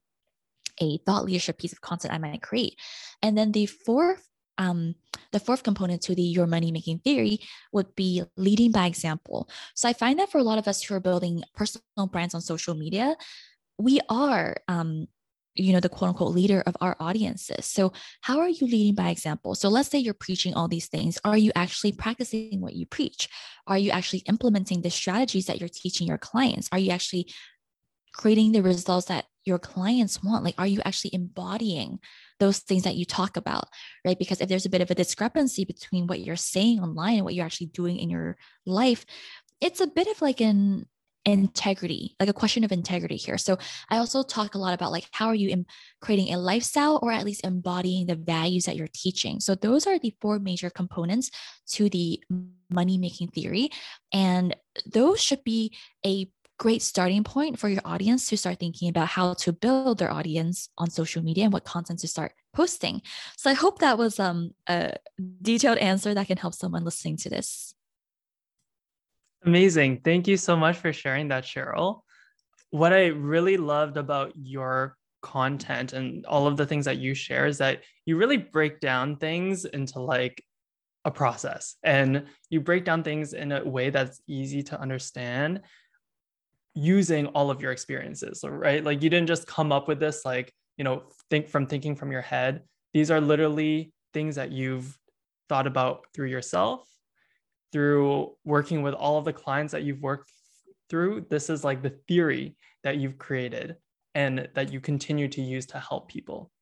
a 0.81 0.99
thought 0.99 1.25
leadership 1.25 1.59
piece 1.59 1.73
of 1.73 1.81
content 1.81 2.15
I 2.15 2.19
might 2.19 2.43
create. 2.43 2.79
And 3.23 3.37
then 3.37 3.53
the 3.53 3.67
fourth 3.67 4.27
um, 4.57 4.95
the 5.33 5.41
fourth 5.41 5.65
component 5.65 6.03
to 6.03 6.15
the 6.15 6.23
your 6.23 6.47
money 6.47 6.71
making 6.71 7.01
theory 7.01 7.41
would 7.73 7.95
be 7.97 8.23
leading 8.37 8.71
by 8.71 8.87
example. 8.87 9.49
So 9.75 9.89
I 9.89 9.93
find 9.93 10.19
that 10.19 10.31
for 10.31 10.39
a 10.39 10.45
lot 10.45 10.59
of 10.59 10.69
us 10.69 10.83
who 10.83 10.95
are 10.95 11.01
building 11.01 11.43
personal 11.55 12.07
brands 12.11 12.35
on 12.35 12.41
social 12.41 12.75
media, 12.75 13.17
we 13.79 14.01
are 14.09 14.57
um, 14.69 15.09
you 15.55 15.73
know 15.73 15.81
the 15.81 15.89
quote 15.89 16.09
unquote 16.11 16.35
leader 16.35 16.63
of 16.67 16.77
our 16.81 16.97
audiences. 17.01 17.67
So 17.67 17.93
how 18.21 18.41
are 18.41 18.49
you 18.49 18.67
leading 18.67 18.95
by 18.95 19.11
example? 19.11 19.55
So 19.55 19.69
let's 19.69 19.89
say 19.89 19.99
you're 19.99 20.15
preaching 20.15 20.55
all 20.55 20.69
these 20.69 20.89
things. 20.89 21.19
Are 21.25 21.37
you 21.37 21.53
actually 21.55 21.93
practicing 21.93 22.61
what 22.61 22.75
you 22.75 22.87
preach? 22.87 23.29
Are 23.67 23.79
you 23.79 23.91
actually 23.91 24.21
implementing 24.21 24.83
the 24.83 24.91
strategies 24.91 25.47
that 25.47 25.61
you're 25.61 25.69
teaching 25.69 26.07
your 26.07 26.19
clients? 26.19 26.69
Are 26.73 26.79
you 26.79 26.91
actually 26.91 27.33
creating 28.13 28.53
the 28.53 28.63
results 28.63 29.07
that 29.07 29.27
your 29.45 29.59
clients 29.59 30.23
want? 30.23 30.45
Like 30.45 30.55
are 30.59 30.67
you 30.67 30.81
actually 30.85 31.15
embodying 31.15 31.99
those 32.41 32.59
things 32.59 32.83
that 32.83 32.97
you 32.97 33.05
talk 33.05 33.37
about, 33.37 33.69
right? 34.05 34.19
Because 34.19 34.41
if 34.41 34.49
there's 34.49 34.67
a 34.67 34.71
bit 34.71 34.81
of 34.81 34.91
a 34.91 34.95
discrepancy 34.95 35.65
between 35.65 36.07
what 36.07 36.21
you're 36.21 36.37
saying 36.37 36.81
online 36.81 37.17
and 37.17 37.25
what 37.25 37.35
you're 37.35 37.47
actually 37.47 37.69
doing 37.69 37.99
in 37.99 38.11
your 38.11 38.37
life, 38.67 39.07
it's 39.61 39.81
a 39.81 39.87
bit 39.87 40.09
of 40.09 40.21
like 40.21 40.41
an 40.41 40.87
integrity 41.25 42.15
like 42.21 42.29
a 42.29 42.35
question 42.35 42.65
of 42.65 42.73
integrity 42.73 43.17
here 43.17 43.39
so 43.39 43.57
i 43.91 43.97
also 43.97 44.23
talk 44.23 44.55
a 44.55 44.59
lot 44.59 44.75
about 44.75 44.93
like 44.93 45.09
how 45.13 45.27
are 45.27 45.35
you 45.35 45.49
in 45.49 45.65
creating 46.01 46.33
a 46.33 46.39
lifestyle 46.39 46.99
or 47.03 47.11
at 47.11 47.25
least 47.25 47.45
embodying 47.45 48.07
the 48.07 48.15
values 48.15 48.67
that 48.67 48.77
you're 48.77 48.89
teaching 48.93 49.41
so 49.41 49.55
those 49.55 49.87
are 49.87 49.99
the 49.99 50.15
four 50.21 50.39
major 50.39 50.69
components 50.69 51.31
to 51.67 51.89
the 51.89 52.23
money 52.71 52.99
making 52.99 53.29
theory 53.29 53.71
and 54.13 54.55
those 54.87 55.21
should 55.21 55.43
be 55.45 55.75
a 56.05 56.29
great 56.59 56.83
starting 56.83 57.25
point 57.25 57.59
for 57.59 57.69
your 57.69 57.83
audience 57.85 58.29
to 58.29 58.37
start 58.37 58.61
thinking 58.61 58.89
about 58.89 59.09
how 59.09 59.35
to 59.35 59.53
build 59.53 59.99
their 59.99 60.13
audience 60.13 60.69
on 60.79 60.91
social 60.91 61.23
media 61.23 61.45
and 61.45 61.53
what 61.53 61.65
content 61.65 61.99
to 61.99 62.09
start 62.09 62.33
posting. 62.55 63.03
So 63.37 63.51
I 63.51 63.55
hope 63.55 63.81
that 63.81 63.99
was 63.99 64.21
um, 64.21 64.53
a 64.69 64.95
detailed 65.43 65.79
answer 65.79 66.15
that 66.15 66.27
can 66.27 66.37
help 66.37 66.55
someone 66.55 66.85
listening 66.85 67.17
to 67.19 67.31
this. 67.31 67.75
Amazing. 69.45 70.01
Thank 70.05 70.27
you 70.27 70.37
so 70.37 70.57
much 70.57 70.77
for 70.77 70.93
sharing 70.93 71.29
that, 71.29 71.45
Cheryl. 71.45 72.01
What 72.71 72.93
I 72.93 73.07
really 73.07 73.57
loved 73.57 73.97
about 73.97 74.33
your 74.35 74.97
content 75.23 75.93
and 75.93 76.27
all 76.27 76.47
of 76.47 76.57
the 76.57 76.67
things 76.67 76.85
that 76.85 76.99
you 76.99 77.15
share 77.15 77.47
is 77.47 77.59
that 77.59 77.83
you 78.05 78.17
really 78.17 78.37
break 78.37 78.81
down 78.81 79.17
things 79.17 79.65
into 79.65 80.01
like 80.01 80.43
a 81.07 81.11
process 81.11 81.77
and 81.83 82.25
you 82.51 82.61
break 82.61 82.85
down 82.85 83.03
things 83.03 83.33
in 83.33 83.53
a 83.53 83.65
way 83.65 83.91
that's 83.91 84.21
easy 84.27 84.63
to 84.63 84.81
understand 84.81 85.61
using 86.75 87.27
all 87.29 87.51
of 87.51 87.61
your 87.61 87.73
experiences 87.73 88.45
right 88.47 88.85
like 88.85 89.03
you 89.03 89.09
didn't 89.09 89.29
just 89.29 89.47
come 89.47 89.71
up 89.71 89.87
with 89.87 90.01
this 90.01 90.25
like 90.25 90.53
you 90.77 90.85
know 90.85 91.05
think 91.31 91.49
from 91.49 91.67
thinking 91.67 91.95
from 91.95 92.11
your 92.11 92.21
head 92.21 92.63
these 92.93 93.11
are 93.11 93.21
literally 93.21 93.93
things 94.13 94.37
that 94.37 94.53
you've 94.53 94.99
thought 95.49 95.67
about 95.67 96.07
through 96.15 96.29
yourself, 96.29 96.89
through 97.75 98.31
working 98.45 98.83
with 98.83 98.95
all 98.95 99.19
of 99.19 99.25
the 99.25 99.33
clients 99.33 99.73
that 99.73 99.83
you've 99.83 100.01
worked 100.01 100.31
through. 100.89 101.27
This 101.29 101.51
is 101.51 101.65
like 101.65 101.83
the 101.83 101.99
theory 102.07 102.55
that 102.85 102.99
you've 102.99 103.19
created 103.19 103.75
and 104.15 104.49
that 104.55 104.73
you 104.73 104.81
continue 104.81 105.27
to 105.27 105.43
use 105.43 105.67
to 105.67 105.81
help 105.81 106.09
people. 106.09 106.53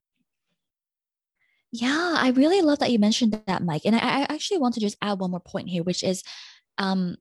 Yeah, 1.70 2.14
I 2.16 2.30
really 2.30 2.62
love 2.62 2.78
that 2.78 2.90
you 2.90 2.98
mentioned 2.98 3.38
that, 3.46 3.62
Mike. 3.62 3.82
And 3.84 3.94
I, 3.94 3.98
I 3.98 4.26
actually 4.30 4.56
want 4.56 4.72
to 4.74 4.80
just 4.80 4.96
add 5.02 5.20
one 5.20 5.32
more 5.32 5.40
point 5.40 5.68
here, 5.68 5.82
which 5.82 6.02
is 6.02 6.22
um, 6.78 7.16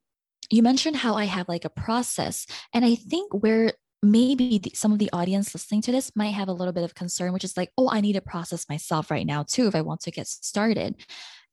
you 0.49 0.63
mentioned 0.63 0.95
how 0.95 1.15
I 1.15 1.25
have 1.25 1.49
like 1.49 1.65
a 1.65 1.69
process. 1.69 2.47
And 2.73 2.85
I 2.85 2.95
think 2.95 3.33
where 3.33 3.73
maybe 4.01 4.57
the, 4.57 4.71
some 4.73 4.93
of 4.93 4.99
the 4.99 5.09
audience 5.11 5.53
listening 5.53 5.81
to 5.81 5.91
this 5.91 6.15
might 6.15 6.33
have 6.33 6.47
a 6.47 6.53
little 6.53 6.73
bit 6.73 6.85
of 6.85 6.95
concern, 6.95 7.33
which 7.33 7.43
is 7.43 7.57
like, 7.57 7.71
oh, 7.77 7.89
I 7.91 7.99
need 7.99 8.13
to 8.13 8.21
process 8.21 8.69
myself 8.69 9.11
right 9.11 9.27
now 9.27 9.43
too 9.43 9.67
if 9.67 9.75
I 9.75 9.81
want 9.81 9.99
to 10.01 10.11
get 10.11 10.27
started. 10.27 10.95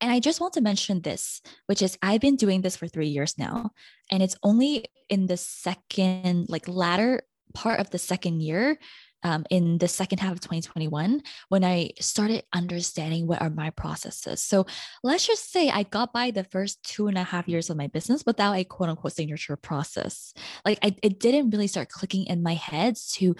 And 0.00 0.12
I 0.12 0.20
just 0.20 0.40
want 0.40 0.54
to 0.54 0.60
mention 0.60 1.00
this, 1.00 1.40
which 1.66 1.82
is 1.82 1.98
I've 2.02 2.20
been 2.20 2.36
doing 2.36 2.62
this 2.62 2.76
for 2.76 2.86
three 2.86 3.08
years 3.08 3.36
now. 3.36 3.70
And 4.10 4.22
it's 4.22 4.36
only 4.42 4.86
in 5.08 5.26
the 5.26 5.36
second, 5.36 6.48
like 6.48 6.68
latter 6.68 7.22
part 7.54 7.80
of 7.80 7.90
the 7.90 7.98
second 7.98 8.40
year 8.42 8.78
um, 9.24 9.44
in 9.50 9.78
the 9.78 9.88
second 9.88 10.18
half 10.18 10.32
of 10.32 10.40
2021 10.40 11.22
when 11.48 11.64
I 11.64 11.90
started 11.98 12.44
understanding 12.52 13.26
what 13.26 13.42
are 13.42 13.50
my 13.50 13.70
processes. 13.70 14.42
So 14.42 14.66
let's 15.02 15.26
just 15.26 15.50
say 15.50 15.70
I 15.70 15.82
got 15.82 16.12
by 16.12 16.30
the 16.30 16.44
first 16.44 16.82
two 16.84 17.08
and 17.08 17.18
a 17.18 17.24
half 17.24 17.48
years 17.48 17.68
of 17.68 17.76
my 17.76 17.88
business 17.88 18.24
without 18.24 18.54
a 18.54 18.64
quote 18.64 18.90
unquote 18.90 19.14
signature 19.14 19.56
process. 19.56 20.32
Like 20.64 20.78
I, 20.82 20.94
it 21.02 21.18
didn't 21.18 21.50
really 21.50 21.66
start 21.66 21.88
clicking 21.88 22.26
in 22.26 22.42
my 22.42 22.54
head 22.54 22.96
to 23.14 23.34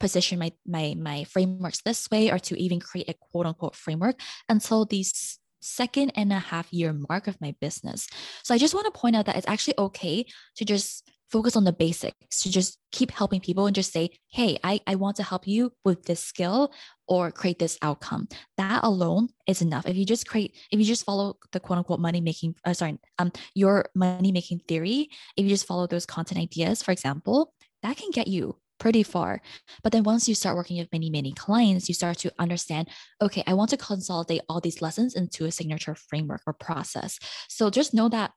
position 0.00 0.38
my 0.38 0.52
my 0.66 0.94
my 0.98 1.24
frameworks 1.24 1.80
this 1.82 2.10
way 2.10 2.30
or 2.30 2.38
to 2.38 2.60
even 2.60 2.80
create 2.80 3.08
a 3.08 3.14
quote 3.14 3.46
unquote 3.46 3.74
framework 3.74 4.20
until 4.48 4.84
these 4.84 5.38
second 5.64 6.12
and 6.14 6.32
a 6.32 6.38
half 6.38 6.72
year 6.72 6.92
mark 7.08 7.26
of 7.26 7.40
my 7.40 7.54
business. 7.60 8.06
So 8.42 8.54
I 8.54 8.58
just 8.58 8.74
want 8.74 8.86
to 8.86 8.98
point 8.98 9.16
out 9.16 9.26
that 9.26 9.36
it's 9.36 9.48
actually 9.48 9.74
okay 9.78 10.26
to 10.56 10.64
just 10.64 11.10
focus 11.30 11.56
on 11.56 11.64
the 11.64 11.72
basics 11.72 12.42
to 12.42 12.50
just 12.50 12.78
keep 12.92 13.10
helping 13.10 13.40
people 13.40 13.66
and 13.66 13.74
just 13.74 13.92
say 13.92 14.08
hey 14.30 14.56
I, 14.62 14.80
I 14.86 14.94
want 14.94 15.16
to 15.16 15.24
help 15.24 15.48
you 15.48 15.72
with 15.84 16.04
this 16.04 16.20
skill 16.20 16.72
or 17.08 17.32
create 17.32 17.58
this 17.58 17.76
outcome 17.82 18.28
that 18.56 18.84
alone 18.84 19.30
is 19.48 19.60
enough 19.60 19.86
if 19.86 19.96
you 19.96 20.04
just 20.04 20.28
create 20.28 20.54
if 20.70 20.78
you 20.78 20.84
just 20.84 21.04
follow 21.04 21.38
the 21.50 21.58
quote 21.58 21.78
unquote 21.78 21.98
money 21.98 22.20
making 22.20 22.54
uh, 22.64 22.72
sorry 22.72 23.00
um 23.18 23.32
your 23.54 23.86
money 23.96 24.30
making 24.30 24.60
theory 24.68 25.08
if 25.36 25.42
you 25.42 25.48
just 25.48 25.66
follow 25.66 25.88
those 25.88 26.06
content 26.06 26.40
ideas 26.40 26.82
for 26.82 26.92
example 26.92 27.52
that 27.82 27.96
can 27.96 28.10
get 28.12 28.28
you 28.28 28.56
pretty 28.84 29.02
far 29.02 29.40
but 29.82 29.92
then 29.92 30.02
once 30.02 30.28
you 30.28 30.34
start 30.34 30.56
working 30.56 30.76
with 30.76 30.92
many 30.92 31.08
many 31.08 31.32
clients 31.32 31.88
you 31.88 31.94
start 31.94 32.18
to 32.18 32.30
understand 32.38 32.86
okay 33.22 33.42
i 33.46 33.54
want 33.54 33.70
to 33.70 33.78
consolidate 33.78 34.42
all 34.46 34.60
these 34.60 34.82
lessons 34.82 35.14
into 35.14 35.46
a 35.46 35.50
signature 35.50 35.94
framework 35.94 36.42
or 36.46 36.52
process 36.52 37.18
so 37.48 37.70
just 37.70 37.94
know 37.94 38.10
that 38.10 38.30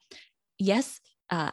yes 0.58 1.02
uh, 1.32 1.52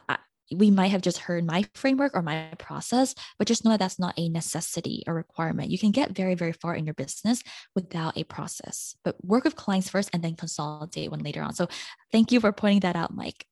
we 0.49 0.71
might 0.71 0.91
have 0.91 1.01
just 1.01 1.17
heard 1.17 1.43
my 1.43 1.65
framework 1.73 2.15
or 2.15 2.21
my 2.21 2.53
process, 2.57 3.13
but 3.37 3.47
just 3.47 3.65
know 3.65 3.71
that 3.71 3.79
that's 3.79 3.99
not 3.99 4.13
a 4.15 4.29
necessity 4.29 5.03
or 5.07 5.13
requirement. 5.13 5.71
You 5.71 5.79
can 5.79 5.91
get 5.91 6.15
very, 6.15 6.35
very 6.35 6.53
far 6.53 6.75
in 6.75 6.85
your 6.85 6.93
business 6.93 7.41
without 7.73 8.15
a 8.15 8.23
process, 8.23 8.95
but 9.03 9.15
work 9.25 9.43
with 9.43 9.55
clients 9.55 9.89
first 9.89 10.11
and 10.13 10.23
then 10.23 10.35
consolidate 10.35 11.09
one 11.09 11.23
later 11.23 11.41
on. 11.41 11.55
So 11.55 11.67
thank 12.11 12.31
you 12.31 12.39
for 12.39 12.51
pointing 12.53 12.81
that 12.81 12.95
out, 12.95 13.13
Mike. 13.13 13.45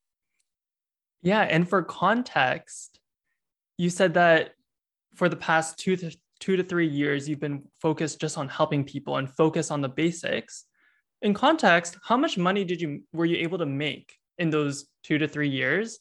Yeah. 1.24 1.42
And 1.42 1.68
for 1.68 1.82
context, 1.82 3.00
you 3.78 3.90
said 3.90 4.14
that 4.14 4.54
for 5.16 5.30
the 5.30 5.36
past 5.36 5.78
two 5.78 5.96
to 5.98 6.16
two 6.40 6.56
to 6.58 6.64
three 6.64 6.88
years, 6.88 7.30
you've 7.30 7.40
been 7.40 7.64
focused 7.82 8.20
just 8.20 8.38
on 8.38 8.50
helping 8.50 8.84
people 8.84 9.18
and 9.18 9.30
focus 9.30 9.72
on 9.72 9.82
the 9.82 9.90
basics. 9.90 10.66
In 11.22 11.34
context, 11.34 11.98
how 12.04 12.18
much 12.18 12.38
money 12.38 12.66
did 12.66 12.82
you 12.82 13.04
were 13.14 13.26
you 13.26 13.38
able 13.38 13.58
to 13.60 13.66
make 13.66 14.14
in 14.38 14.50
those 14.50 14.86
two 15.04 15.18
to 15.18 15.28
three 15.28 15.50
years 15.50 16.00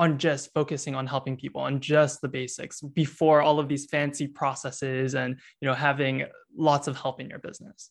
on 0.00 0.16
just 0.16 0.50
focusing 0.54 0.94
on 0.94 1.06
helping 1.06 1.36
people 1.36 1.60
on 1.60 1.78
just 1.78 2.22
the 2.22 2.28
basics 2.28 2.80
before 2.80 3.42
all 3.42 3.60
of 3.60 3.68
these 3.68 3.84
fancy 3.84 4.26
processes 4.26 5.14
and 5.14 5.36
you 5.60 5.68
know 5.68 5.74
having 5.74 6.24
lots 6.56 6.88
of 6.88 6.96
help 6.96 7.20
in 7.20 7.28
your 7.28 7.38
business 7.38 7.90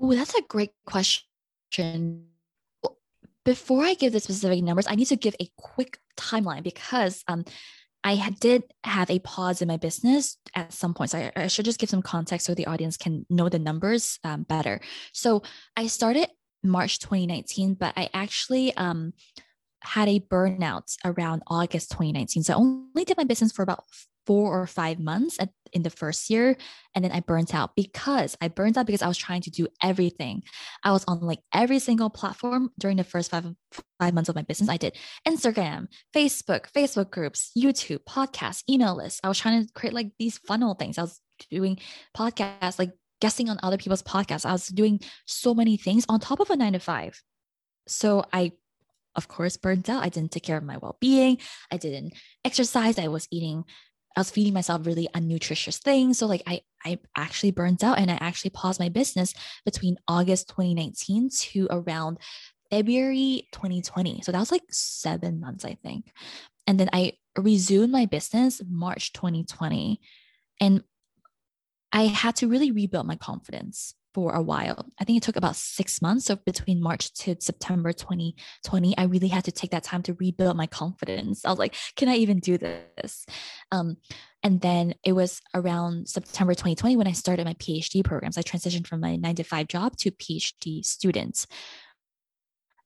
oh 0.00 0.12
that's 0.12 0.34
a 0.34 0.42
great 0.48 0.72
question 0.84 2.24
before 3.44 3.84
i 3.84 3.94
give 3.94 4.12
the 4.12 4.18
specific 4.18 4.62
numbers 4.62 4.88
i 4.88 4.96
need 4.96 5.06
to 5.06 5.14
give 5.14 5.36
a 5.40 5.48
quick 5.56 5.98
timeline 6.16 6.64
because 6.64 7.22
um, 7.28 7.44
I 8.04 8.30
did 8.40 8.62
have 8.84 9.10
a 9.10 9.18
pause 9.18 9.60
in 9.60 9.68
my 9.68 9.76
business 9.76 10.36
at 10.54 10.72
some 10.72 10.94
point. 10.94 11.10
So 11.10 11.18
I, 11.18 11.32
I, 11.36 11.46
should 11.48 11.64
just 11.64 11.78
give 11.78 11.90
some 11.90 12.02
context 12.02 12.46
so 12.46 12.54
the 12.54 12.66
audience 12.66 12.96
can 12.96 13.26
know 13.28 13.48
the 13.48 13.58
numbers 13.58 14.18
um, 14.24 14.44
better. 14.44 14.80
So 15.12 15.42
I 15.76 15.88
started 15.88 16.28
March 16.62 17.00
2019, 17.00 17.74
but 17.74 17.92
I 17.96 18.08
actually 18.14 18.74
um, 18.76 19.12
had 19.82 20.08
a 20.08 20.20
burnout 20.20 20.94
around 21.04 21.42
August 21.46 21.90
2019. 21.90 22.44
So 22.44 22.54
I 22.54 22.56
only 22.56 23.04
did 23.04 23.16
my 23.16 23.24
business 23.24 23.52
for 23.52 23.62
about 23.62 23.84
four 24.28 24.60
or 24.60 24.66
five 24.66 24.98
months 25.00 25.38
at, 25.40 25.48
in 25.72 25.82
the 25.82 25.88
first 25.88 26.28
year. 26.28 26.54
And 26.94 27.02
then 27.02 27.12
I 27.12 27.20
burnt 27.20 27.54
out 27.54 27.74
because 27.74 28.36
I 28.42 28.48
burnt 28.48 28.76
out 28.76 28.84
because 28.84 29.00
I 29.00 29.08
was 29.08 29.16
trying 29.16 29.40
to 29.40 29.50
do 29.50 29.68
everything. 29.82 30.42
I 30.84 30.92
was 30.92 31.02
on 31.08 31.20
like 31.20 31.38
every 31.54 31.78
single 31.78 32.10
platform 32.10 32.68
during 32.78 32.98
the 32.98 33.04
first 33.04 33.30
five, 33.30 33.46
five 33.98 34.12
months 34.12 34.28
of 34.28 34.36
my 34.36 34.42
business. 34.42 34.68
I 34.68 34.76
did 34.76 34.98
Instagram, 35.26 35.86
Facebook, 36.14 36.70
Facebook 36.72 37.10
groups, 37.10 37.50
YouTube, 37.56 38.00
podcasts, 38.06 38.64
email 38.68 38.94
lists. 38.94 39.18
I 39.24 39.28
was 39.28 39.38
trying 39.38 39.64
to 39.64 39.72
create 39.72 39.94
like 39.94 40.10
these 40.18 40.36
funnel 40.36 40.74
things. 40.74 40.98
I 40.98 41.02
was 41.02 41.18
doing 41.50 41.78
podcasts, 42.14 42.78
like 42.78 42.92
guesting 43.22 43.48
on 43.48 43.58
other 43.62 43.78
people's 43.78 44.02
podcasts. 44.02 44.44
I 44.44 44.52
was 44.52 44.66
doing 44.66 45.00
so 45.24 45.54
many 45.54 45.78
things 45.78 46.04
on 46.06 46.20
top 46.20 46.40
of 46.40 46.50
a 46.50 46.56
nine 46.56 46.74
to 46.74 46.80
five. 46.80 47.18
So 47.86 48.26
I 48.30 48.52
of 49.18 49.26
course, 49.26 49.56
burnt 49.56 49.88
out. 49.90 50.04
I 50.04 50.08
didn't 50.10 50.30
take 50.30 50.44
care 50.44 50.56
of 50.56 50.62
my 50.62 50.76
well 50.76 50.96
being. 51.00 51.38
I 51.72 51.76
didn't 51.76 52.14
exercise. 52.44 52.98
I 53.00 53.08
was 53.08 53.26
eating, 53.32 53.64
I 54.18 54.20
was 54.20 54.30
feeding 54.32 54.52
myself 54.52 54.84
really 54.84 55.08
unnutritious 55.14 55.78
things. 55.78 56.18
So, 56.18 56.26
like, 56.26 56.42
I, 56.44 56.62
I 56.84 56.98
actually 57.16 57.52
burnt 57.52 57.84
out 57.84 58.00
and 58.00 58.10
I 58.10 58.18
actually 58.20 58.50
paused 58.50 58.80
my 58.80 58.88
business 58.88 59.32
between 59.64 59.96
August 60.08 60.48
2019 60.48 61.30
to 61.30 61.68
around 61.70 62.18
February 62.68 63.46
2020. 63.52 64.22
So, 64.22 64.32
that 64.32 64.40
was 64.40 64.50
like 64.50 64.64
seven 64.70 65.38
months, 65.38 65.64
I 65.64 65.74
think. 65.84 66.10
And 66.66 66.80
then 66.80 66.90
I 66.92 67.12
resumed 67.36 67.92
my 67.92 68.06
business 68.06 68.60
March 68.68 69.12
2020. 69.12 70.00
And 70.60 70.82
I 71.92 72.06
had 72.06 72.34
to 72.36 72.48
really 72.48 72.72
rebuild 72.72 73.06
my 73.06 73.14
confidence 73.14 73.94
for 74.18 74.34
a 74.34 74.42
while. 74.42 74.84
I 74.98 75.04
think 75.04 75.18
it 75.18 75.22
took 75.22 75.36
about 75.36 75.54
six 75.54 76.02
months. 76.02 76.24
So 76.24 76.34
between 76.34 76.82
March 76.82 77.14
to 77.20 77.36
September 77.38 77.92
2020, 77.92 78.98
I 78.98 79.04
really 79.04 79.28
had 79.28 79.44
to 79.44 79.52
take 79.52 79.70
that 79.70 79.84
time 79.84 80.02
to 80.02 80.14
rebuild 80.14 80.56
my 80.56 80.66
confidence. 80.66 81.44
I 81.44 81.50
was 81.50 81.58
like, 81.60 81.76
can 81.94 82.08
I 82.08 82.16
even 82.16 82.40
do 82.40 82.58
this? 82.58 83.26
Um, 83.70 83.98
and 84.42 84.60
then 84.60 84.94
it 85.04 85.12
was 85.12 85.40
around 85.54 86.08
September 86.08 86.52
2020 86.54 86.96
when 86.96 87.06
I 87.06 87.12
started 87.12 87.46
my 87.46 87.54
PhD 87.54 88.04
programs. 88.04 88.36
I 88.36 88.42
transitioned 88.42 88.88
from 88.88 88.98
my 88.98 89.14
nine 89.14 89.36
to 89.36 89.44
five 89.44 89.68
job 89.68 89.96
to 89.98 90.10
PhD 90.10 90.84
students. 90.84 91.46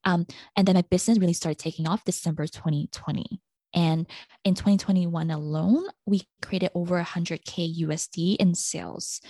Um, 0.05 0.27
and 0.55 0.69
then 0.69 0.75
my 0.75 0.83
business 0.83 1.19
really 1.19 1.33
started 1.33 1.59
taking 1.59 1.89
off 1.89 2.05
December 2.05 2.47
2020. 2.47 3.41
And 3.73 4.07
in 4.45 4.55
2021 4.55 5.31
alone, 5.31 5.85
we 6.05 6.25
created 6.43 6.73
over 6.75 7.03
100K 7.03 7.81
USD 7.85 8.37
in 8.37 8.55
sales 8.55 9.23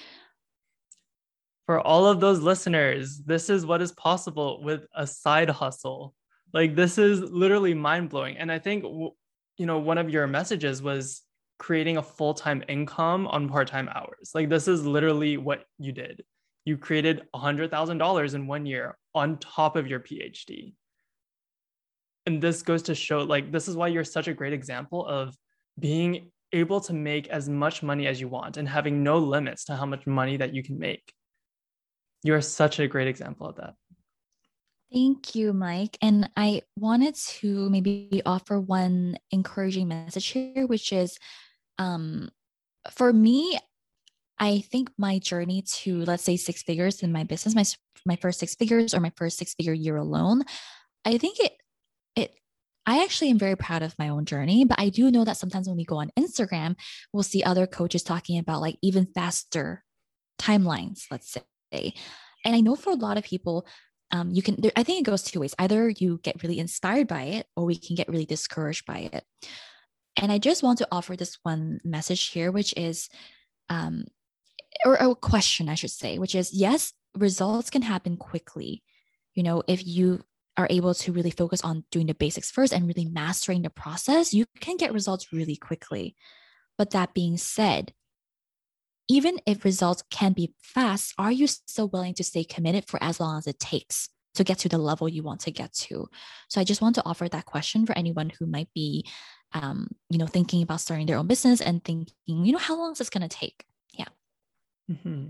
for 1.67 1.81
all 1.81 2.07
of 2.07 2.21
those 2.21 2.41
listeners, 2.41 3.19
this 3.25 3.49
is 3.49 3.65
what 3.65 3.83
is 3.83 3.93
possible 3.93 4.63
with 4.63 4.85
a 4.95 5.07
side 5.07 5.51
hustle. 5.51 6.15
Like 6.53 6.75
this 6.75 6.99
is 6.99 7.21
literally 7.21 7.75
mind 7.75 8.11
blowing. 8.11 8.37
And 8.37 8.51
I 8.51 8.59
think, 8.59 8.85
you 8.85 9.67
know, 9.67 9.79
one 9.79 9.99
of 9.99 10.11
your 10.11 10.27
messages 10.27 10.83
was 10.83 11.23
creating 11.59 11.97
a 11.97 12.03
full 12.03 12.35
time 12.35 12.65
income 12.69 13.27
on 13.29 13.49
part 13.49 13.69
time 13.69 13.89
hours. 13.89 14.33
Like 14.35 14.49
this 14.49 14.67
is 14.67 14.85
literally 14.85 15.37
what 15.37 15.65
you 15.79 15.93
did. 15.93 16.25
You 16.65 16.77
created 16.77 17.23
$100,000 17.35 18.35
in 18.35 18.47
one 18.47 18.67
year 18.67 18.97
on 19.15 19.39
top 19.39 19.77
of 19.77 19.87
your 19.87 20.01
PhD. 20.01 20.75
And 22.27 22.41
this 22.41 22.63
goes 22.63 22.83
to 22.85 22.95
show 22.95 23.21
like, 23.21 23.51
this 23.51 23.69
is 23.69 23.77
why 23.77 23.89
you're 23.89 24.05
such 24.05 24.29
a 24.29 24.35
great 24.35 24.53
example 24.53 25.07
of 25.07 25.37
being 25.79 26.31
able 26.53 26.81
to 26.81 26.93
make 26.93 27.29
as 27.29 27.49
much 27.49 27.83
money 27.83 28.07
as 28.07 28.21
you 28.21 28.29
want 28.29 28.57
and 28.59 28.69
having 28.69 29.03
no 29.03 29.19
limits 29.19 29.65
to 29.65 29.77
how 29.77 29.87
much 29.87 30.07
money 30.07 30.37
that 30.37 30.55
you 30.55 30.63
can 30.63 30.79
make 30.79 31.13
you're 32.23 32.41
such 32.41 32.79
a 32.79 32.89
great 32.89 33.09
example 33.09 33.49
of 33.49 33.57
that. 33.57 33.75
Thank 34.93 35.35
you, 35.35 35.53
Mike. 35.53 35.97
And 36.03 36.29
I 36.37 36.63
wanted 36.77 37.15
to 37.15 37.71
maybe 37.71 38.21
offer 38.27 38.61
one 38.61 39.17
encouraging 39.31 39.89
message 39.89 40.27
here, 40.27 40.67
which 40.67 40.93
is 40.93 41.17
um, 41.79 42.31
for 42.91 43.13
me, 43.13 43.59
I 44.39 44.61
think 44.61 44.91
my 44.99 45.19
journey 45.19 45.63
to, 45.63 46.05
let's 46.05 46.25
say, 46.25 46.37
six 46.37 46.63
figures 46.63 47.03
in 47.03 47.13
my 47.13 47.25
business, 47.25 47.55
my, 47.55 47.65
my 48.05 48.17
first 48.17 48.41
six 48.41 48.55
figures 48.55 48.93
or 48.93 49.01
my 49.01 49.13
first 49.17 49.39
six 49.39 49.55
figure 49.55 49.73
year 49.73 49.97
alone, 49.97 50.43
I 51.05 51.17
think 51.17 51.39
it, 51.39 51.53
it, 52.17 52.35
I 52.85 53.03
actually 53.05 53.31
am 53.31 53.39
very 53.39 53.57
proud 53.57 53.83
of 53.83 53.99
my 53.99 54.09
own 54.09 54.25
journey, 54.25 54.65
but 54.65 54.81
I 54.81 54.89
do 54.89 55.11
know 55.11 55.25
that 55.25 55.37
sometimes 55.37 55.69
when 55.69 55.77
we 55.77 55.85
go 55.85 55.99
on 55.99 56.11
Instagram, 56.19 56.77
we'll 57.13 57.23
see 57.23 57.43
other 57.43 57.67
coaches 57.67 58.03
talking 58.03 58.39
about 58.39 58.61
like 58.61 58.77
even 58.83 59.07
faster 59.07 59.85
timelines, 60.41 61.05
let's 61.11 61.31
say. 61.31 61.43
And 62.45 62.55
I 62.57 62.61
know 62.61 62.77
for 62.77 62.91
a 62.91 62.97
lot 62.97 63.19
of 63.19 63.25
people, 63.25 63.67
um, 64.11 64.31
you 64.31 64.43
can 64.43 64.61
there, 64.61 64.73
i 64.77 64.83
think 64.83 65.01
it 65.01 65.11
goes 65.11 65.23
two 65.23 65.41
ways. 65.41 65.55
Either 65.59 65.89
you 65.89 66.21
get 66.23 66.43
really 66.43 66.59
inspired 66.59 67.09
by 67.09 67.23
it 67.23 67.47
or 67.57 67.65
we 67.65 67.79
can 67.79 67.97
get 67.97 68.09
really 68.09 68.27
discouraged 68.27 68.85
by 68.87 69.11
it. 69.13 69.25
And 70.21 70.31
i 70.31 70.39
just 70.39 70.63
want 70.63 70.79
to 70.79 70.89
offer 70.93 71.17
this 71.17 71.39
one 71.43 71.81
message 71.85 72.29
here 72.29 72.53
which 72.53 72.75
is 72.77 73.09
um, 73.71 74.05
or 74.85 74.97
a 74.97 75.15
question 75.15 75.71
i 75.71 75.75
should 75.75 75.91
say 75.91 76.19
which 76.19 76.35
is 76.35 76.53
yes 76.53 76.93
results 77.17 77.71
can 77.71 77.83
happen 77.83 78.19
quickly 78.19 78.83
you 79.35 79.43
know 79.43 79.63
if 79.67 79.87
you 79.87 80.23
are 80.57 80.67
able 80.71 80.95
to 80.95 81.13
really 81.13 81.31
focus 81.31 81.63
on 81.63 81.85
doing 81.91 82.07
the 82.07 82.15
basics 82.15 82.51
first 82.51 82.73
and 82.73 82.87
really 82.87 83.07
mastering 83.07 83.63
the 83.63 83.71
process 83.71 84.35
you 84.35 84.45
can 84.61 84.77
get 84.77 84.93
results 84.93 85.33
really 85.33 85.57
quickly. 85.57 86.15
But 86.77 86.91
that 86.91 87.15
being 87.15 87.37
said 87.37 87.93
even 89.09 89.39
if 89.47 89.65
results 89.65 90.03
can 90.11 90.33
be 90.33 90.55
fast, 90.63 91.15
are 91.19 91.33
you 91.33 91.47
still 91.47 91.89
willing 91.89 92.15
to 92.15 92.25
stay 92.25 92.45
committed 92.45 92.87
for 92.87 93.03
as 93.03 93.21
long 93.21 93.39
as 93.39 93.47
it 93.47 93.59
takes 93.59 94.09
to 94.35 94.45
get 94.45 94.59
to 94.59 94.69
the 94.69 94.79
level 94.79 95.09
you 95.09 95.23
want 95.23 95.41
to 95.41 95.51
get 95.51 95.73
to? 95.75 96.09
So 96.49 96.61
I 96.61 96.65
just 96.65 96.81
want 96.81 96.95
to 96.97 97.03
offer 97.05 97.29
that 97.29 97.47
question 97.47 97.85
for 97.87 97.97
anyone 97.97 98.31
who 98.31 98.47
might 98.47 98.69
be, 98.75 99.07
um, 99.53 99.89
you 100.09 100.19
know, 100.19 100.27
thinking 100.27 100.63
about 100.63 100.81
starting 100.81 101.07
their 101.07 101.19
own 101.19 101.27
business 101.27 101.61
and 101.61 101.85
thinking, 101.85 102.15
you 102.27 102.53
know, 102.53 102.59
how 102.59 102.77
long 102.77 102.93
is 102.93 102.99
this 102.99 103.11
going 103.11 103.29
to 103.29 103.37
take? 103.37 103.65
Yeah. 103.93 104.09
Mm-hmm. 104.91 105.29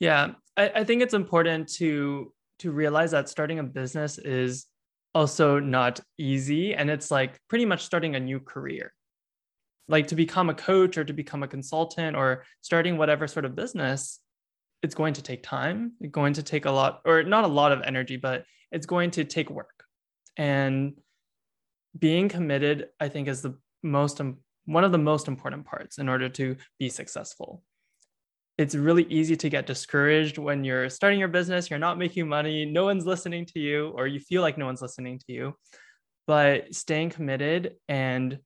Yeah, 0.00 0.32
I, 0.56 0.70
I 0.76 0.84
think 0.84 1.02
it's 1.02 1.14
important 1.14 1.68
to 1.74 2.32
to 2.60 2.72
realize 2.72 3.12
that 3.12 3.28
starting 3.28 3.60
a 3.60 3.64
business 3.64 4.18
is 4.18 4.66
also 5.14 5.58
not 5.58 6.00
easy, 6.18 6.74
and 6.74 6.90
it's 6.90 7.10
like 7.10 7.38
pretty 7.48 7.64
much 7.64 7.84
starting 7.84 8.14
a 8.14 8.20
new 8.20 8.40
career 8.40 8.92
like 9.88 10.06
to 10.08 10.14
become 10.14 10.50
a 10.50 10.54
coach 10.54 10.98
or 10.98 11.04
to 11.04 11.12
become 11.12 11.42
a 11.42 11.48
consultant 11.48 12.16
or 12.16 12.44
starting 12.60 12.96
whatever 12.96 13.26
sort 13.26 13.44
of 13.44 13.56
business 13.56 14.20
it's 14.82 14.94
going 14.94 15.14
to 15.14 15.22
take 15.22 15.42
time 15.42 15.92
it's 16.00 16.12
going 16.12 16.34
to 16.34 16.42
take 16.42 16.66
a 16.66 16.70
lot 16.70 17.00
or 17.04 17.22
not 17.22 17.44
a 17.44 17.48
lot 17.48 17.72
of 17.72 17.82
energy 17.82 18.16
but 18.16 18.44
it's 18.70 18.86
going 18.86 19.10
to 19.12 19.24
take 19.24 19.50
work. 19.50 19.84
And 20.36 20.94
being 21.98 22.28
committed 22.28 22.88
i 23.00 23.08
think 23.08 23.28
is 23.28 23.42
the 23.42 23.54
most 23.82 24.20
um, 24.20 24.38
one 24.66 24.84
of 24.84 24.92
the 24.92 24.98
most 24.98 25.28
important 25.28 25.64
parts 25.64 25.96
in 25.96 26.10
order 26.10 26.28
to 26.28 26.54
be 26.78 26.90
successful. 26.90 27.62
It's 28.58 28.74
really 28.74 29.04
easy 29.04 29.34
to 29.36 29.48
get 29.48 29.66
discouraged 29.66 30.36
when 30.36 30.62
you're 30.62 30.90
starting 30.90 31.18
your 31.18 31.28
business 31.28 31.70
you're 31.70 31.78
not 31.78 31.98
making 31.98 32.28
money 32.28 32.64
no 32.66 32.84
one's 32.84 33.06
listening 33.06 33.46
to 33.46 33.58
you 33.58 33.88
or 33.96 34.06
you 34.06 34.20
feel 34.20 34.42
like 34.42 34.58
no 34.58 34.66
one's 34.66 34.82
listening 34.82 35.18
to 35.20 35.32
you. 35.32 35.54
But 36.26 36.74
staying 36.74 37.10
committed 37.10 37.76
and 37.88 38.38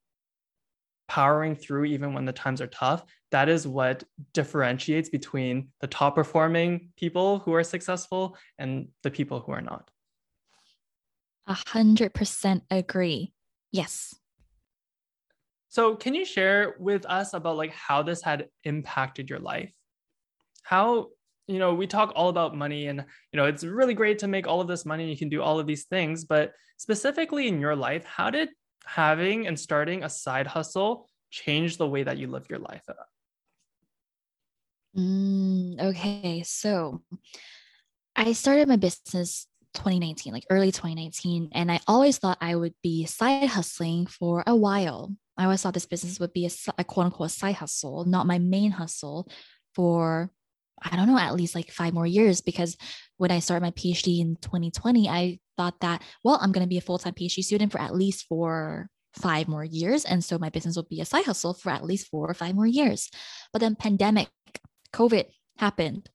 powering 1.13 1.55
through 1.55 1.85
even 1.85 2.15
when 2.15 2.25
the 2.25 2.33
times 2.33 2.59
are 2.63 2.67
tough, 2.69 3.05
that 3.33 3.47
is 3.47 3.69
what 3.69 4.03
differentiates 4.33 5.11
between 5.11 5.69
the 5.83 5.87
top 5.87 6.15
performing 6.15 6.89
people 6.97 7.41
who 7.41 7.53
are 7.53 7.63
successful 7.63 8.35
and 8.59 8.89
the 9.03 9.11
people 9.11 9.39
who 9.39 9.53
are 9.53 9.61
not. 9.61 9.91
A 11.47 11.59
hundred 11.67 12.15
percent 12.15 12.63
agree. 12.71 13.35
Yes. 13.73 14.15
So 15.69 15.97
can 15.97 16.15
you 16.15 16.25
share 16.25 16.77
with 16.79 17.05
us 17.05 17.35
about 17.35 17.59
like 17.59 17.73
how 17.73 18.03
this 18.03 18.23
had 18.23 18.49
impacted 18.65 19.29
your 19.29 19.39
life? 19.39 19.75
How, 20.63 21.09
you 21.47 21.59
know, 21.59 21.75
we 21.75 21.87
talk 21.87 22.15
all 22.17 22.31
about 22.31 22.57
money 22.57 22.87
and, 22.87 23.05
you 23.33 23.37
know, 23.37 23.45
it's 23.45 23.65
really 23.65 23.93
great 23.93 24.19
to 24.21 24.29
make 24.29 24.47
all 24.47 24.63
of 24.63 24.69
this 24.69 24.87
money. 24.87 25.11
You 25.11 25.19
can 25.19 25.29
do 25.29 25.43
all 25.43 25.61
of 25.61 25.67
these 25.67 25.85
things, 25.85 26.25
but 26.25 26.53
specifically 26.79 27.49
in 27.49 27.61
your 27.61 27.77
life, 27.77 28.03
how 28.07 28.31
did 28.31 28.49
having 28.85 29.47
and 29.47 29.59
starting 29.59 30.05
a 30.05 30.11
side 30.11 30.47
hustle 30.47 31.09
change 31.31 31.79
the 31.79 31.89
way 31.89 32.03
that 32.03 32.19
you 32.19 32.27
live 32.27 32.47
your 32.49 32.59
life? 32.59 32.83
Mm, 34.97 35.81
okay, 35.81 36.43
so 36.43 37.03
I 38.15 38.33
started 38.33 38.69
my 38.69 38.77
business 38.77 39.47
2019, 39.75 40.33
like 40.33 40.47
early 40.51 40.71
2019, 40.71 41.51
and 41.53 41.73
I 41.73 41.81
always 41.87 42.19
thought 42.19 42.39
I 42.41 42.55
would 42.55 42.75
be 42.83 43.07
side 43.07 43.49
hustling 43.49 44.07
for 44.07 44.45
a 44.47 44.55
while. 44.55 45.15
I 45.39 45.45
always 45.45 45.63
thought 45.63 45.73
this 45.75 45.87
business 45.87 46.21
would 46.21 46.35
be 46.35 46.47
a, 46.47 46.51
a 46.77 46.85
quote 46.85 47.07
unquote 47.07 47.31
side 47.31 47.55
hustle, 47.55 48.05
not 48.05 48.27
my 48.27 48.39
main 48.39 48.71
hustle 48.71 49.29
for 49.75 50.31
I 50.85 50.97
don't 50.97 51.07
know, 51.07 51.19
at 51.19 51.35
least 51.35 51.55
like 51.55 51.71
five 51.71 51.95
more 51.95 52.07
years. 52.07 52.41
Because 52.41 52.77
when 53.23 53.31
I 53.31 53.39
started 53.39 53.63
my 53.63 53.71
PhD 53.71 54.19
in 54.19 54.35
2020, 54.43 55.09
I 55.09 55.39
thought 55.57 55.79
that, 55.79 56.03
well, 56.25 56.41
I'm 56.43 56.51
going 56.51 56.65
to 56.65 56.69
be 56.69 56.79
a 56.79 56.81
full 56.81 56.99
time 56.99 57.15
PhD 57.15 57.45
student 57.45 57.71
for 57.71 57.81
at 57.81 57.95
least 57.95 58.27
four, 58.27 58.89
five 59.15 59.47
more 59.47 59.63
years. 59.65 60.05
And 60.05 60.25
so 60.25 60.39
my 60.39 60.49
business 60.49 60.75
will 60.75 60.89
be 60.91 61.01
a 61.01 61.05
side 61.05 61.27
hustle 61.27 61.55
for 61.55 61.71
at 61.71 61.85
least 61.85 62.09
four 62.09 62.29
or 62.29 62.35
five 62.35 62.57
more 62.57 62.67
years. 62.67 63.13
But 63.53 63.61
then 63.61 63.77
pandemic, 63.77 64.29
COVID 64.93 65.27
happened 65.59 66.11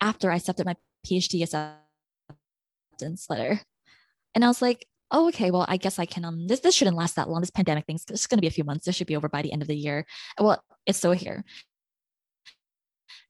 after 0.00 0.30
I 0.30 0.36
accepted 0.36 0.66
my 0.66 0.76
PhD 1.04 1.42
acceptance 1.42 3.26
letter. 3.28 3.62
And 4.36 4.44
I 4.44 4.46
was 4.46 4.62
like, 4.62 4.86
oh, 5.10 5.26
okay, 5.30 5.50
well, 5.50 5.66
I 5.68 5.78
guess 5.78 5.98
I 5.98 6.06
can, 6.06 6.24
um, 6.24 6.46
this, 6.46 6.60
this 6.60 6.76
shouldn't 6.76 6.96
last 6.96 7.16
that 7.16 7.28
long. 7.28 7.40
This 7.40 7.50
pandemic 7.50 7.86
thing's 7.86 8.04
just 8.04 8.30
going 8.30 8.38
to 8.38 8.42
be 8.42 8.46
a 8.46 8.52
few 8.52 8.62
months. 8.62 8.86
This 8.86 8.94
should 8.94 9.08
be 9.08 9.16
over 9.16 9.28
by 9.28 9.42
the 9.42 9.52
end 9.52 9.62
of 9.62 9.68
the 9.68 9.76
year. 9.76 10.06
Well, 10.38 10.62
it's 10.86 10.98
still 10.98 11.10
here. 11.10 11.44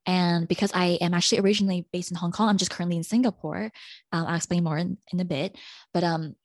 And 0.07 0.47
because 0.47 0.71
I 0.75 0.99
am 1.01 1.15
actually 1.15 1.41
originally 1.41 1.87
based 1.93 2.11
in 2.11 2.17
Hong 2.17 2.33
Kong, 2.33 2.49
I'm 2.49 2.59
just 2.59 2.71
currently 2.71 2.97
in 2.97 3.05
Singapore. 3.05 3.71
Um, 4.13 4.27
I'll 4.27 4.37
explain 4.37 4.65
more 4.65 4.79
in, 4.79 4.99
in 5.13 5.21
a 5.21 5.25
bit. 5.25 5.57
But 5.93 6.05
um, 6.05 6.37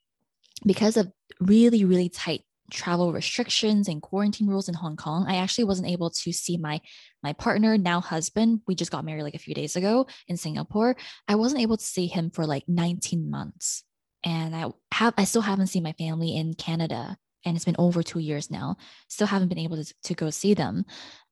because 0.65 0.97
of 0.97 1.11
really, 1.39 1.85
really 1.85 2.09
tight 2.09 2.43
travel 2.71 3.11
restrictions 3.11 3.87
and 3.87 4.01
quarantine 4.01 4.47
rules 4.47 4.69
in 4.69 4.75
Hong 4.75 4.95
Kong, 4.95 5.25
I 5.27 5.37
actually 5.37 5.65
wasn't 5.65 5.89
able 5.89 6.09
to 6.09 6.31
see 6.31 6.57
my 6.57 6.81
my 7.21 7.33
partner, 7.33 7.77
now 7.77 7.99
husband. 7.99 8.61
We 8.67 8.75
just 8.75 8.91
got 8.91 9.03
married 9.05 9.23
like 9.23 9.35
a 9.35 9.39
few 9.39 9.53
days 9.53 9.75
ago 9.75 10.07
in 10.27 10.37
Singapore. 10.37 10.95
I 11.27 11.35
wasn't 11.35 11.61
able 11.61 11.77
to 11.77 11.83
see 11.83 12.07
him 12.07 12.29
for 12.29 12.45
like 12.45 12.63
19 12.67 13.29
months. 13.29 13.83
And 14.23 14.55
I 14.55 14.71
have 14.93 15.13
I 15.17 15.25
still 15.25 15.41
haven't 15.41 15.67
seen 15.67 15.83
my 15.83 15.93
family 15.93 16.35
in 16.35 16.53
Canada. 16.53 17.17
And 17.45 17.55
it's 17.55 17.65
been 17.65 17.75
over 17.79 18.03
two 18.03 18.19
years 18.19 18.51
now. 18.51 18.77
Still 19.07 19.27
haven't 19.27 19.47
been 19.47 19.59
able 19.59 19.81
to, 19.81 19.93
to 20.03 20.13
go 20.13 20.29
see 20.29 20.53
them. 20.53 20.85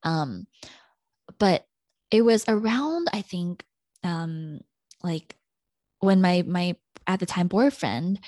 Um, 0.04 0.48
but 1.38 1.66
it 2.12 2.22
was 2.22 2.46
around 2.48 3.08
i 3.14 3.22
think 3.22 3.64
um 4.04 4.60
like 5.04 5.36
when 6.00 6.22
my 6.22 6.44
my 6.48 6.76
at 7.06 7.20
the 7.20 7.26
time 7.26 7.48
boyfriend 7.48 8.20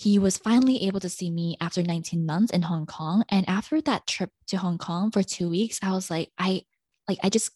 he 0.00 0.18
was 0.18 0.38
finally 0.38 0.86
able 0.86 1.00
to 1.00 1.10
see 1.10 1.30
me 1.30 1.58
after 1.60 1.82
19 1.82 2.24
months 2.24 2.50
in 2.52 2.62
hong 2.62 2.86
kong. 2.86 3.22
And 3.28 3.46
after 3.46 3.82
that 3.82 4.06
trip 4.06 4.30
to 4.46 4.56
hong 4.56 4.78
kong 4.78 5.10
for 5.10 5.22
two 5.22 5.50
weeks 5.50 5.78
i 5.82 5.90
was 5.92 6.10
like 6.10 6.30
i 6.38 6.62
like 7.08 7.18
i 7.22 7.28
just 7.28 7.50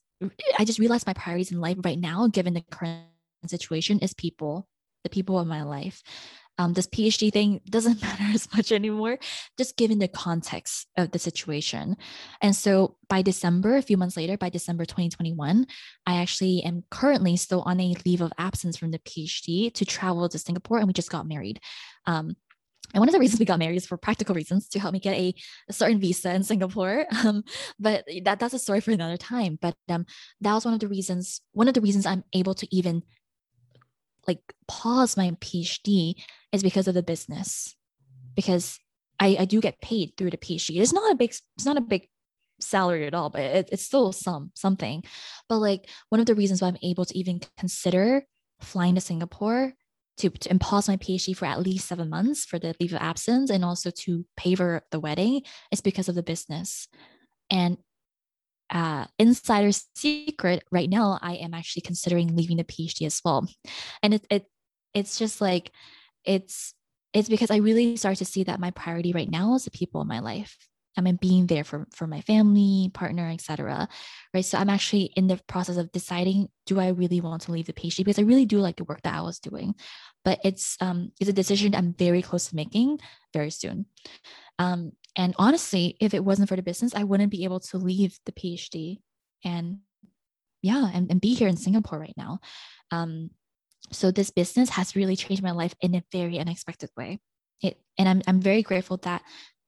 i 0.58 0.64
just 0.64 0.78
realized 0.78 1.06
my 1.06 1.14
priorities 1.14 1.52
in 1.52 1.60
life 1.60 1.78
right 1.82 1.98
now 1.98 2.26
given 2.28 2.54
the 2.54 2.60
current 2.70 3.04
situation 3.46 3.98
is 4.00 4.14
people 4.14 4.68
the 5.04 5.10
people 5.10 5.38
of 5.38 5.46
my 5.46 5.62
life 5.62 6.02
um, 6.58 6.72
this 6.72 6.86
PhD 6.86 7.32
thing 7.32 7.60
doesn't 7.68 8.00
matter 8.02 8.24
as 8.34 8.48
much 8.54 8.72
anymore, 8.72 9.18
just 9.58 9.76
given 9.76 9.98
the 9.98 10.08
context 10.08 10.86
of 10.96 11.10
the 11.10 11.18
situation. 11.18 11.96
And 12.40 12.54
so 12.54 12.96
by 13.08 13.22
December, 13.22 13.76
a 13.76 13.82
few 13.82 13.96
months 13.96 14.16
later, 14.16 14.36
by 14.36 14.50
December 14.50 14.84
2021, 14.84 15.66
I 16.06 16.20
actually 16.20 16.62
am 16.62 16.84
currently 16.90 17.36
still 17.36 17.62
on 17.62 17.80
a 17.80 17.94
leave 18.06 18.20
of 18.20 18.32
absence 18.38 18.76
from 18.76 18.90
the 18.90 18.98
PhD 19.00 19.72
to 19.74 19.84
travel 19.84 20.28
to 20.28 20.38
Singapore, 20.38 20.78
and 20.78 20.86
we 20.86 20.92
just 20.92 21.10
got 21.10 21.26
married. 21.26 21.60
Um, 22.06 22.36
and 22.92 23.00
one 23.00 23.08
of 23.08 23.12
the 23.12 23.18
reasons 23.18 23.40
we 23.40 23.46
got 23.46 23.58
married 23.58 23.76
is 23.76 23.86
for 23.86 23.96
practical 23.96 24.36
reasons 24.36 24.68
to 24.68 24.78
help 24.78 24.92
me 24.92 25.00
get 25.00 25.16
a, 25.16 25.34
a 25.68 25.72
certain 25.72 25.98
visa 25.98 26.32
in 26.32 26.42
Singapore. 26.44 27.06
Um, 27.24 27.42
but 27.80 28.04
that, 28.24 28.38
that's 28.38 28.52
a 28.52 28.58
story 28.58 28.80
for 28.80 28.90
another 28.90 29.16
time. 29.16 29.58
But 29.60 29.74
um, 29.88 30.04
that 30.42 30.52
was 30.52 30.66
one 30.66 30.74
of 30.74 30.80
the 30.80 30.88
reasons, 30.88 31.40
one 31.52 31.68
of 31.68 31.74
the 31.74 31.80
reasons 31.80 32.04
I'm 32.04 32.22
able 32.34 32.54
to 32.54 32.76
even 32.76 33.02
like 34.26 34.40
pause 34.68 35.16
my 35.16 35.30
PhD 35.40 36.14
is 36.52 36.62
because 36.62 36.88
of 36.88 36.94
the 36.94 37.02
business. 37.02 37.74
Because 38.34 38.78
I, 39.20 39.36
I 39.40 39.44
do 39.44 39.60
get 39.60 39.80
paid 39.80 40.12
through 40.16 40.30
the 40.30 40.36
PhD. 40.36 40.80
It's 40.80 40.92
not 40.92 41.12
a 41.12 41.14
big 41.14 41.30
it's 41.30 41.66
not 41.66 41.76
a 41.76 41.82
big 41.82 42.08
salary 42.60 43.06
at 43.06 43.14
all, 43.14 43.30
but 43.30 43.42
it, 43.42 43.68
it's 43.72 43.82
still 43.82 44.12
some 44.12 44.50
something. 44.54 45.04
But 45.48 45.58
like 45.58 45.88
one 46.08 46.20
of 46.20 46.26
the 46.26 46.34
reasons 46.34 46.62
why 46.62 46.68
I'm 46.68 46.78
able 46.82 47.04
to 47.04 47.18
even 47.18 47.40
consider 47.58 48.24
flying 48.60 48.94
to 48.94 49.00
Singapore 49.00 49.74
to, 50.18 50.30
to 50.30 50.58
pause 50.58 50.88
my 50.88 50.96
PhD 50.96 51.36
for 51.36 51.46
at 51.46 51.60
least 51.60 51.88
seven 51.88 52.08
months 52.08 52.44
for 52.44 52.58
the 52.58 52.74
leave 52.80 52.92
of 52.92 53.00
absence 53.00 53.50
and 53.50 53.64
also 53.64 53.90
to 53.90 54.24
pay 54.36 54.54
for 54.54 54.82
the 54.90 55.00
wedding 55.00 55.42
is 55.72 55.80
because 55.80 56.08
of 56.08 56.14
the 56.14 56.22
business. 56.22 56.88
And 57.50 57.78
uh, 58.70 59.04
insider 59.18 59.70
secret 59.94 60.64
right 60.72 60.88
now 60.88 61.18
i 61.22 61.34
am 61.34 61.54
actually 61.54 61.82
considering 61.82 62.34
leaving 62.34 62.56
the 62.56 62.64
phd 62.64 63.06
as 63.06 63.20
well. 63.24 63.46
And 64.02 64.14
it, 64.14 64.26
it 64.30 64.46
it's 64.94 65.18
just 65.18 65.40
like 65.40 65.70
it's 66.24 66.74
it's 67.12 67.28
because 67.28 67.50
i 67.50 67.56
really 67.56 67.96
start 67.96 68.18
to 68.18 68.24
see 68.24 68.44
that 68.44 68.60
my 68.60 68.70
priority 68.70 69.12
right 69.12 69.30
now 69.30 69.54
is 69.54 69.64
the 69.64 69.70
people 69.70 70.00
in 70.00 70.08
my 70.08 70.20
life 70.20 70.56
i 70.96 71.00
mean 71.00 71.16
being 71.20 71.46
there 71.46 71.64
for 71.64 71.86
for 71.94 72.06
my 72.06 72.20
family 72.22 72.90
partner 72.94 73.30
etc 73.30 73.88
right 74.32 74.44
so 74.44 74.58
i'm 74.58 74.70
actually 74.70 75.12
in 75.16 75.26
the 75.26 75.40
process 75.46 75.76
of 75.76 75.92
deciding 75.92 76.48
do 76.66 76.80
i 76.80 76.88
really 76.88 77.20
want 77.20 77.42
to 77.42 77.52
leave 77.52 77.66
the 77.66 77.72
phd 77.72 77.98
because 77.98 78.18
i 78.18 78.22
really 78.22 78.46
do 78.46 78.58
like 78.58 78.76
the 78.76 78.84
work 78.84 79.02
that 79.02 79.14
i 79.14 79.20
was 79.20 79.38
doing 79.38 79.74
but 80.24 80.38
it's 80.44 80.76
um 80.80 81.10
it's 81.20 81.30
a 81.30 81.32
decision 81.32 81.74
i'm 81.74 81.94
very 81.94 82.22
close 82.22 82.48
to 82.48 82.56
making 82.56 82.98
very 83.32 83.50
soon 83.50 83.86
um 84.58 84.92
and 85.16 85.34
honestly, 85.38 85.96
if 86.00 86.12
it 86.12 86.24
wasn't 86.24 86.48
for 86.48 86.56
the 86.56 86.62
business, 86.62 86.94
I 86.94 87.04
wouldn't 87.04 87.30
be 87.30 87.44
able 87.44 87.60
to 87.60 87.78
leave 87.78 88.18
the 88.26 88.32
PhD 88.32 88.98
and 89.44 89.78
yeah, 90.62 90.90
and, 90.92 91.10
and 91.10 91.20
be 91.20 91.34
here 91.34 91.48
in 91.48 91.56
Singapore 91.56 91.98
right 91.98 92.16
now. 92.16 92.40
Um, 92.90 93.30
So 93.92 94.10
this 94.10 94.30
business 94.30 94.70
has 94.70 94.96
really 94.96 95.14
changed 95.14 95.42
my 95.42 95.52
life 95.52 95.74
in 95.80 95.94
a 95.94 96.02
very 96.10 96.38
unexpected 96.38 96.90
way. 96.96 97.20
It, 97.60 97.78
and 97.98 98.08
I'm, 98.08 98.22
I'm 98.26 98.40
very 98.40 98.62
grateful 98.62 98.96
that, 99.02 99.22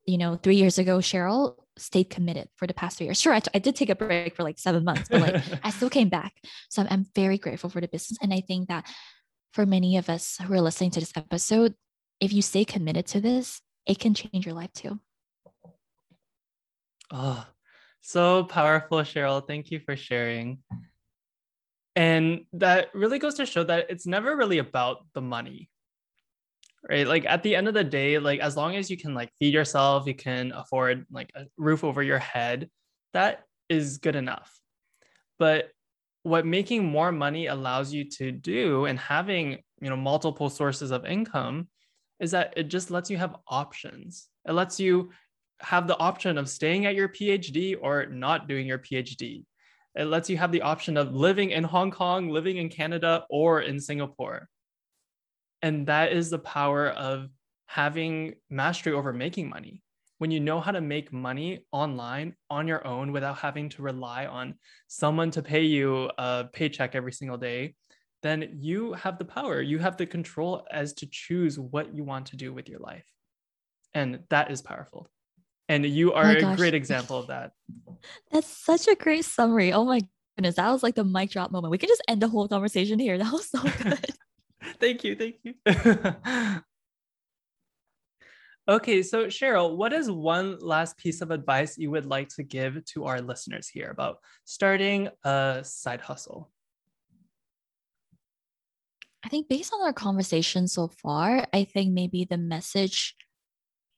you 0.06 0.18
know, 0.18 0.36
three 0.36 0.56
years 0.56 0.78
ago, 0.78 0.98
Cheryl 0.98 1.56
stayed 1.76 2.10
committed 2.10 2.48
for 2.56 2.66
the 2.66 2.74
past 2.74 2.96
three 2.96 3.06
years. 3.06 3.20
Sure, 3.20 3.32
I, 3.32 3.40
t- 3.40 3.50
I 3.54 3.58
did 3.58 3.76
take 3.76 3.90
a 3.90 3.94
break 3.94 4.34
for 4.34 4.42
like 4.42 4.58
seven 4.58 4.84
months, 4.84 5.08
but 5.10 5.20
like 5.20 5.42
I 5.64 5.70
still 5.70 5.90
came 5.90 6.08
back. 6.08 6.32
So 6.70 6.82
I'm, 6.82 6.88
I'm 6.90 7.06
very 7.14 7.38
grateful 7.38 7.70
for 7.70 7.80
the 7.80 7.88
business. 7.88 8.18
And 8.22 8.32
I 8.32 8.40
think 8.40 8.68
that 8.68 8.86
for 9.52 9.66
many 9.66 9.96
of 9.96 10.08
us 10.08 10.38
who 10.42 10.54
are 10.54 10.60
listening 10.60 10.90
to 10.92 11.00
this 11.00 11.12
episode, 11.16 11.74
if 12.20 12.32
you 12.32 12.40
stay 12.40 12.64
committed 12.64 13.06
to 13.08 13.20
this, 13.20 13.60
it 13.84 13.98
can 13.98 14.14
change 14.14 14.46
your 14.46 14.54
life 14.54 14.72
too. 14.72 15.00
Oh, 17.12 17.46
so 18.00 18.44
powerful, 18.44 18.98
Cheryl. 18.98 19.46
Thank 19.46 19.70
you 19.70 19.80
for 19.80 19.96
sharing. 19.96 20.58
And 21.94 22.44
that 22.52 22.94
really 22.94 23.18
goes 23.18 23.34
to 23.34 23.46
show 23.46 23.64
that 23.64 23.86
it's 23.88 24.06
never 24.06 24.36
really 24.36 24.58
about 24.58 25.06
the 25.14 25.22
money, 25.22 25.70
right? 26.88 27.06
Like 27.06 27.24
at 27.26 27.42
the 27.42 27.56
end 27.56 27.68
of 27.68 27.74
the 27.74 27.84
day, 27.84 28.18
like 28.18 28.40
as 28.40 28.56
long 28.56 28.76
as 28.76 28.90
you 28.90 28.96
can 28.96 29.14
like 29.14 29.30
feed 29.38 29.54
yourself, 29.54 30.06
you 30.06 30.14
can 30.14 30.52
afford 30.52 31.06
like 31.10 31.30
a 31.34 31.46
roof 31.56 31.84
over 31.84 32.02
your 32.02 32.18
head, 32.18 32.70
that 33.12 33.44
is 33.68 33.98
good 33.98 34.16
enough. 34.16 34.52
But 35.38 35.70
what 36.22 36.46
making 36.46 36.84
more 36.84 37.12
money 37.12 37.46
allows 37.46 37.92
you 37.92 38.04
to 38.10 38.32
do 38.32 38.86
and 38.86 38.98
having, 38.98 39.58
you 39.80 39.90
know, 39.90 39.96
multiple 39.96 40.50
sources 40.50 40.90
of 40.90 41.06
income 41.06 41.68
is 42.20 42.30
that 42.32 42.54
it 42.56 42.64
just 42.64 42.90
lets 42.90 43.10
you 43.10 43.16
have 43.16 43.36
options. 43.48 44.28
It 44.48 44.52
lets 44.52 44.80
you 44.80 45.10
have 45.60 45.86
the 45.86 45.98
option 45.98 46.38
of 46.38 46.48
staying 46.48 46.86
at 46.86 46.94
your 46.94 47.08
PhD 47.08 47.76
or 47.80 48.06
not 48.06 48.48
doing 48.48 48.66
your 48.66 48.78
PhD. 48.78 49.44
It 49.94 50.04
lets 50.04 50.28
you 50.28 50.36
have 50.36 50.52
the 50.52 50.62
option 50.62 50.96
of 50.96 51.14
living 51.14 51.50
in 51.50 51.64
Hong 51.64 51.90
Kong, 51.90 52.28
living 52.28 52.58
in 52.58 52.68
Canada, 52.68 53.24
or 53.30 53.62
in 53.62 53.80
Singapore. 53.80 54.48
And 55.66 55.84
that 55.88 56.12
is 56.12 56.30
the 56.30 56.38
power 56.38 56.90
of 56.90 57.28
having 57.66 58.34
mastery 58.48 58.92
over 58.92 59.12
making 59.12 59.48
money. 59.48 59.82
When 60.18 60.30
you 60.30 60.38
know 60.38 60.60
how 60.60 60.70
to 60.70 60.80
make 60.80 61.12
money 61.12 61.66
online 61.72 62.36
on 62.48 62.68
your 62.68 62.86
own 62.86 63.10
without 63.10 63.38
having 63.38 63.68
to 63.70 63.82
rely 63.82 64.26
on 64.26 64.54
someone 64.86 65.32
to 65.32 65.42
pay 65.42 65.62
you 65.62 66.08
a 66.18 66.44
paycheck 66.52 66.94
every 66.94 67.10
single 67.12 67.36
day, 67.36 67.74
then 68.22 68.58
you 68.60 68.92
have 68.92 69.18
the 69.18 69.24
power, 69.24 69.60
you 69.60 69.80
have 69.80 69.96
the 69.96 70.06
control 70.06 70.64
as 70.70 70.92
to 70.94 71.06
choose 71.10 71.58
what 71.58 71.92
you 71.92 72.04
want 72.04 72.26
to 72.26 72.36
do 72.36 72.52
with 72.52 72.68
your 72.68 72.78
life. 72.78 73.04
And 73.92 74.20
that 74.30 74.52
is 74.52 74.62
powerful. 74.62 75.10
And 75.68 75.84
you 75.84 76.12
oh 76.12 76.18
are 76.18 76.26
oh 76.26 76.52
a 76.52 76.56
great 76.56 76.74
example 76.74 77.18
of 77.18 77.26
that. 77.26 77.50
That's 78.30 78.46
such 78.46 78.86
a 78.86 78.94
great 78.94 79.24
summary. 79.24 79.72
Oh 79.72 79.84
my 79.84 80.00
goodness. 80.36 80.54
That 80.54 80.70
was 80.70 80.84
like 80.84 80.94
the 80.94 81.02
mic 81.02 81.30
drop 81.30 81.50
moment. 81.50 81.72
We 81.72 81.78
could 81.78 81.88
just 81.88 82.04
end 82.06 82.22
the 82.22 82.28
whole 82.28 82.46
conversation 82.46 83.00
here. 83.00 83.18
That 83.18 83.32
was 83.32 83.50
so 83.50 83.62
good. 83.82 84.16
thank 84.80 85.04
you. 85.04 85.16
Thank 85.16 85.36
you. 85.42 85.54
okay. 88.68 89.02
So, 89.02 89.26
Cheryl, 89.26 89.76
what 89.76 89.92
is 89.92 90.10
one 90.10 90.58
last 90.60 90.96
piece 90.98 91.20
of 91.20 91.30
advice 91.30 91.78
you 91.78 91.90
would 91.90 92.06
like 92.06 92.28
to 92.30 92.42
give 92.42 92.84
to 92.86 93.04
our 93.04 93.20
listeners 93.20 93.68
here 93.68 93.90
about 93.90 94.18
starting 94.44 95.08
a 95.24 95.60
side 95.62 96.00
hustle? 96.00 96.50
I 99.24 99.28
think 99.28 99.48
based 99.48 99.72
on 99.74 99.82
our 99.82 99.92
conversation 99.92 100.68
so 100.68 100.86
far, 100.86 101.46
I 101.52 101.64
think 101.64 101.92
maybe 101.92 102.24
the 102.24 102.38
message 102.38 103.16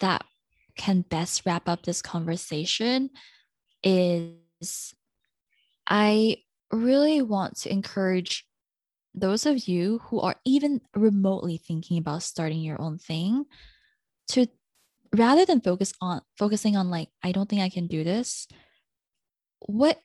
that 0.01 0.25
can 0.77 1.03
best 1.03 1.45
wrap 1.45 1.69
up 1.69 1.83
this 1.83 2.01
conversation 2.01 3.11
is 3.83 4.95
I 5.87 6.39
really 6.73 7.21
want 7.21 7.59
to 7.61 7.71
encourage 7.71 8.48
those 9.21 9.47
of 9.47 9.69
you 9.69 10.01
who 10.05 10.21
are 10.21 10.37
even 10.45 10.81
remotely 10.95 11.57
thinking 11.57 11.99
about 11.99 12.23
starting 12.23 12.61
your 12.61 12.81
own 12.81 12.99
thing 12.99 13.45
to 14.29 14.47
rather 15.15 15.45
than 15.47 15.61
focus 15.61 15.93
on 16.01 16.21
focusing 16.37 16.77
on 16.77 16.91
like 16.91 17.09
I 17.23 17.33
don't 17.33 17.49
think 17.49 17.63
I 17.63 17.71
can 17.71 17.87
do 17.87 18.05
this 18.05 18.47
what 19.61 20.01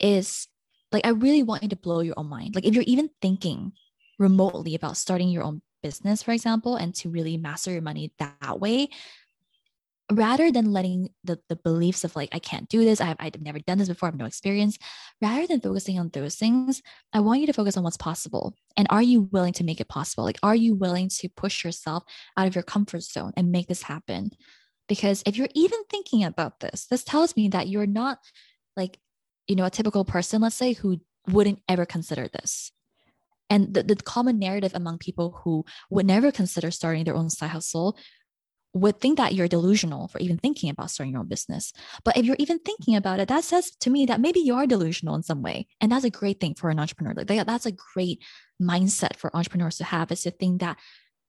is 0.00 0.48
like 0.92 1.06
I 1.06 1.10
really 1.10 1.42
want 1.42 1.62
you 1.62 1.68
to 1.70 1.76
blow 1.76 2.00
your 2.00 2.14
own 2.16 2.28
mind. 2.28 2.54
Like 2.54 2.64
if 2.64 2.74
you're 2.74 2.84
even 2.86 3.10
thinking 3.20 3.72
remotely 4.18 4.74
about 4.74 4.96
starting 4.96 5.28
your 5.28 5.42
own 5.42 5.62
business 5.82 6.22
for 6.22 6.32
example 6.32 6.76
and 6.76 6.94
to 6.94 7.10
really 7.10 7.36
master 7.36 7.70
your 7.70 7.82
money 7.82 8.12
that 8.18 8.60
way 8.60 8.88
rather 10.12 10.52
than 10.52 10.72
letting 10.72 11.08
the, 11.24 11.38
the 11.48 11.56
beliefs 11.56 12.04
of 12.04 12.14
like 12.14 12.28
i 12.32 12.38
can't 12.38 12.68
do 12.68 12.84
this 12.84 13.00
I've, 13.00 13.16
I've 13.18 13.40
never 13.40 13.58
done 13.58 13.78
this 13.78 13.88
before 13.88 14.08
i 14.08 14.10
have 14.10 14.18
no 14.18 14.26
experience 14.26 14.78
rather 15.22 15.46
than 15.46 15.60
focusing 15.60 15.98
on 15.98 16.10
those 16.10 16.34
things 16.34 16.82
i 17.12 17.20
want 17.20 17.40
you 17.40 17.46
to 17.46 17.52
focus 17.52 17.76
on 17.76 17.84
what's 17.84 17.96
possible. 17.96 18.54
And 18.76 18.86
are 18.90 19.02
you 19.02 19.22
willing 19.32 19.52
to 19.54 19.64
make 19.64 19.80
it 19.80 19.88
possible? 19.88 20.24
Like 20.24 20.38
are 20.42 20.54
you 20.54 20.74
willing 20.74 21.08
to 21.20 21.28
push 21.28 21.64
yourself 21.64 22.02
out 22.36 22.46
of 22.46 22.54
your 22.54 22.64
comfort 22.64 23.02
zone 23.02 23.32
and 23.36 23.52
make 23.52 23.68
this 23.68 23.82
happen? 23.82 24.30
Because 24.88 25.22
if 25.26 25.36
you're 25.36 25.48
even 25.54 25.78
thinking 25.90 26.24
about 26.24 26.60
this 26.60 26.86
this 26.86 27.04
tells 27.04 27.36
me 27.36 27.48
that 27.48 27.68
you're 27.68 27.86
not 27.86 28.18
like 28.76 28.98
you 29.46 29.56
know 29.56 29.64
a 29.64 29.70
typical 29.70 30.04
person 30.04 30.42
let's 30.42 30.56
say 30.56 30.72
who 30.74 31.00
wouldn't 31.28 31.62
ever 31.68 31.86
consider 31.86 32.28
this. 32.28 32.72
And 33.48 33.72
the, 33.74 33.82
the 33.82 33.96
common 33.96 34.38
narrative 34.38 34.72
among 34.74 34.98
people 34.98 35.40
who 35.44 35.64
would 35.90 36.06
never 36.06 36.32
consider 36.32 36.70
starting 36.70 37.04
their 37.04 37.14
own 37.14 37.30
side 37.30 37.50
hustle 37.50 37.96
would 38.74 39.00
think 39.00 39.16
that 39.18 39.34
you're 39.34 39.48
delusional 39.48 40.08
for 40.08 40.18
even 40.18 40.36
thinking 40.36 40.68
about 40.68 40.90
starting 40.90 41.12
your 41.12 41.20
own 41.20 41.28
business. 41.28 41.72
But 42.04 42.16
if 42.16 42.26
you're 42.26 42.36
even 42.40 42.58
thinking 42.58 42.96
about 42.96 43.20
it, 43.20 43.28
that 43.28 43.44
says 43.44 43.70
to 43.80 43.90
me 43.90 44.04
that 44.06 44.20
maybe 44.20 44.40
you 44.40 44.54
are 44.54 44.66
delusional 44.66 45.14
in 45.14 45.22
some 45.22 45.42
way. 45.42 45.68
And 45.80 45.92
that's 45.92 46.04
a 46.04 46.10
great 46.10 46.40
thing 46.40 46.54
for 46.54 46.70
an 46.70 46.80
entrepreneur. 46.80 47.14
Like 47.14 47.46
that's 47.46 47.66
a 47.66 47.72
great 47.72 48.20
mindset 48.60 49.16
for 49.16 49.34
entrepreneurs 49.34 49.78
to 49.78 49.84
have 49.84 50.10
is 50.10 50.22
to 50.22 50.32
think 50.32 50.60
that 50.60 50.76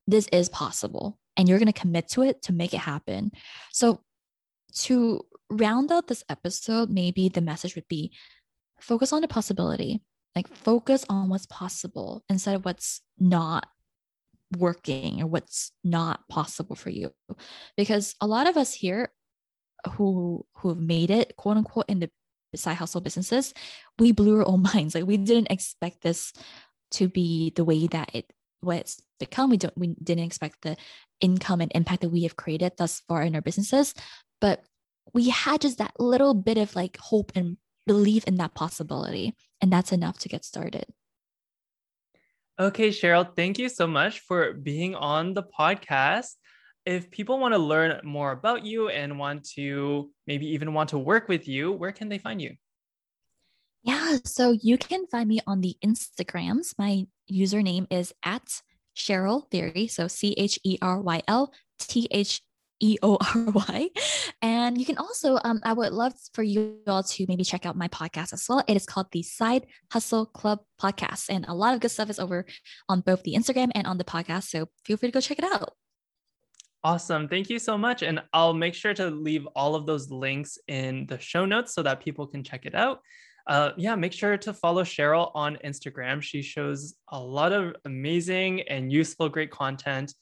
this 0.08 0.27
is 0.31 0.49
possible 0.49 1.19
and 1.38 1.47
you're 1.47 1.60
going 1.60 1.71
to 1.71 1.79
commit 1.79 2.10
to 2.10 2.23
it 2.23 2.41
to 2.43 2.53
make 2.53 2.73
it 2.73 2.79
happen. 2.79 3.31
So 3.71 4.01
to 4.79 5.21
round 5.49 5.91
out 5.91 6.08
this 6.08 6.23
episode, 6.29 6.89
maybe 6.89 7.29
the 7.29 7.41
message 7.41 7.75
would 7.75 7.88
be 7.88 8.12
focus 8.79 9.13
on 9.13 9.21
the 9.21 9.27
possibility. 9.27 10.01
Like 10.36 10.47
focus 10.47 11.05
on 11.10 11.29
what's 11.29 11.45
possible 11.45 12.23
instead 12.27 12.55
of 12.55 12.65
what's 12.65 13.01
not 13.19 13.67
working 14.58 15.21
or 15.21 15.27
what's 15.27 15.71
not 15.84 16.27
possible 16.29 16.75
for 16.75 16.89
you. 16.89 17.12
Because 17.77 18.15
a 18.21 18.27
lot 18.27 18.47
of 18.47 18.58
us 18.58 18.73
here 18.73 19.12
who 19.91 20.45
who've 20.58 20.79
made 20.79 21.12
it 21.12 21.36
quote 21.38 21.58
unquote 21.58 21.86
in 21.88 21.99
the 21.99 22.10
side 22.55 22.77
hustle 22.77 23.01
businesses 23.01 23.53
we 23.99 24.12
blew 24.12 24.38
our 24.39 24.47
own 24.47 24.62
minds. 24.73 24.95
Like 24.95 25.05
we 25.05 25.17
didn't 25.17 25.51
expect 25.51 26.01
this 26.01 26.34
to 26.91 27.08
be 27.08 27.51
the 27.55 27.65
way 27.65 27.88
that 27.88 28.10
it 28.13 28.31
what 28.62 28.77
it's 28.77 29.01
become 29.19 29.49
we 29.49 29.58
don't 29.58 29.77
we 29.77 29.95
didn't 30.01 30.25
expect 30.25 30.62
the 30.62 30.75
income 31.21 31.62
and 31.62 31.71
impact 31.75 32.01
that 32.01 32.10
we 32.10 32.23
have 32.23 32.36
created 32.36 32.73
thus 32.77 33.01
far 33.08 33.21
in 33.21 33.36
our 33.36 33.41
businesses. 33.41 33.93
But 34.41 34.63
we 35.13 35.29
had 35.29 35.62
just 35.62 35.77
that 35.77 35.93
little 35.99 36.34
bit 36.34 36.58
of 36.58 36.75
like 36.75 36.97
hope 36.97 37.31
and 37.36 37.58
belief 37.86 38.23
in 38.25 38.36
that 38.38 38.55
possibility 38.55 39.36
and 39.62 39.71
that's 39.71 39.91
enough 39.91 40.17
to 40.19 40.29
get 40.29 40.43
started 40.43 40.86
Okay, 42.58 42.88
Cheryl, 42.88 43.36
thank 43.36 43.60
you 43.60 43.68
so 43.68 43.86
much 43.86 44.22
for 44.22 44.54
being 44.54 44.96
on 44.96 45.34
the 45.34 45.44
podcast. 45.44 46.36
If 46.86 47.12
people 47.12 47.38
want 47.38 47.54
to 47.54 47.58
learn 47.58 48.00
more 48.06 48.32
about 48.32 48.63
you 48.63 48.88
and 48.88 49.20
want 49.20 49.44
to 49.56 50.10
maybe 50.26 50.48
even 50.48 50.74
want 50.74 50.89
to 50.91 50.98
work 50.98 51.28
with 51.28 51.50
you, 51.50 51.74
where 51.74 51.91
can 51.91 52.08
they 52.08 52.18
find 52.18 52.41
you? 52.41 52.56
Yeah, 53.84 54.18
so 54.24 54.52
you 54.52 54.78
can 54.78 55.06
find 55.08 55.28
me 55.28 55.41
on 55.46 55.60
the 55.60 55.76
Instagrams. 55.84 56.74
My 56.78 57.08
username 57.30 57.88
is 57.91 58.13
at 58.24 58.62
Cheryl 58.96 59.52
Theory. 59.52 59.88
So 59.88 60.08
C 60.08 60.34
H 60.38 60.58
E 60.63 60.78
R 60.82 61.02
Y 61.02 61.22
L 61.28 61.52
T 61.78 62.08
H 62.10 62.41
E 62.80 62.98
O 63.02 63.18
R 63.36 63.46
Y. 63.52 63.90
And 64.42 64.78
you 64.78 64.86
can 64.86 64.98
also, 64.98 65.40
um, 65.44 65.60
I 65.64 65.74
would 65.74 65.92
love 65.92 66.14
for 66.34 66.44
you 66.44 66.78
all 66.88 67.02
to 67.02 67.26
maybe 67.28 67.44
check 67.44 67.66
out 67.66 67.76
my 67.76 67.88
podcast 67.88 68.34
as 68.34 68.46
well. 68.48 68.64
It 68.68 68.76
is 68.76 68.86
called 68.86 69.08
the 69.12 69.24
Side 69.24 69.66
Hustle 69.92 70.26
Club 70.28 70.60
Podcast. 70.80 71.30
And 71.30 71.46
a 71.48 71.54
lot 71.54 71.73
of 71.73 71.80
good 71.80 71.90
stuff 71.90 72.10
is 72.10 72.19
over 72.19 72.46
on 72.88 73.02
both 73.02 73.23
the 73.23 73.34
Instagram 73.34 73.71
and 73.73 73.88
on 73.88 73.98
the 73.98 74.04
podcast. 74.04 74.44
So 74.44 74.67
feel 74.84 74.98
free 74.98 75.10
to 75.10 75.13
go 75.13 75.21
check 75.21 75.40
it 75.40 75.46
out. 75.46 75.73
Awesome. 76.84 77.28
Thank 77.28 77.50
you 77.50 77.58
so 77.58 77.78
much. 77.78 78.04
And 78.04 78.21
I'll 78.34 78.54
make 78.54 78.76
sure 78.76 78.94
to 78.94 79.10
leave 79.10 79.48
all 79.56 79.73
of 79.73 79.88
those 79.88 80.12
links 80.12 80.60
in 80.67 81.08
the 81.08 81.17
show 81.17 81.46
notes 81.46 81.73
so 81.73 81.82
that 81.82 82.00
people 82.00 82.28
can 82.28 82.44
check 82.44 82.65
it 82.65 82.76
out. 82.76 83.00
Uh, 83.48 83.71
yeah, 83.78 83.96
make 83.96 84.13
sure 84.13 84.38
to 84.38 84.54
follow 84.54 84.84
Cheryl 84.84 85.32
on 85.34 85.58
Instagram. 85.63 86.21
She 86.21 86.42
shows 86.42 86.96
a 87.10 87.19
lot 87.19 87.54
of 87.54 87.76
amazing 87.86 88.62
and 88.63 88.92
useful, 88.92 89.30
great 89.30 89.52
content. 89.52 90.13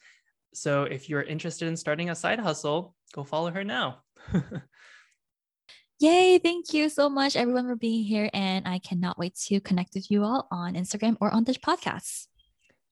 So 0.53 0.83
if 0.83 1.09
you're 1.09 1.21
interested 1.21 1.67
in 1.67 1.77
starting 1.77 2.09
a 2.09 2.15
side 2.15 2.39
hustle, 2.39 2.95
go 3.13 3.23
follow 3.23 3.51
her 3.51 3.63
now. 3.63 3.99
Yay, 5.99 6.37
thank 6.39 6.73
you 6.73 6.89
so 6.89 7.09
much, 7.09 7.35
everyone, 7.35 7.67
for 7.67 7.75
being 7.75 8.03
here. 8.03 8.29
And 8.33 8.67
I 8.67 8.79
cannot 8.79 9.17
wait 9.17 9.35
to 9.47 9.59
connect 9.59 9.95
with 9.95 10.11
you 10.11 10.23
all 10.23 10.47
on 10.51 10.73
Instagram 10.73 11.17
or 11.21 11.33
on 11.33 11.43
this 11.43 11.57
podcast. 11.57 12.27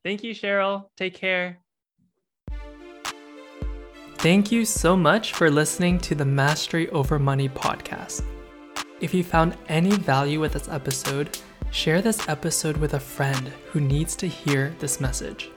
Thank 0.04 0.24
you, 0.24 0.34
Cheryl. 0.34 0.86
Take 0.98 1.16
care. 1.16 1.60
Thank 4.18 4.52
you 4.52 4.66
so 4.66 4.96
much 4.96 5.34
for 5.34 5.50
listening 5.50 6.00
to 6.00 6.16
the 6.16 6.26
Mastery 6.26 6.90
Over 6.90 7.18
Money 7.18 7.50
podcast. 7.50 8.24
If 9.00 9.14
you 9.14 9.24
found 9.24 9.58
any 9.68 9.92
value 9.92 10.40
with 10.40 10.54
this 10.54 10.70
episode, 10.70 11.38
Share 11.72 12.02
this 12.02 12.28
episode 12.28 12.76
with 12.76 12.96
a 12.96 13.00
friend 13.00 13.48
who 13.72 13.80
needs 13.80 14.14
to 14.18 14.28
hear 14.28 14.76
this 14.80 15.00
message. 15.00 15.50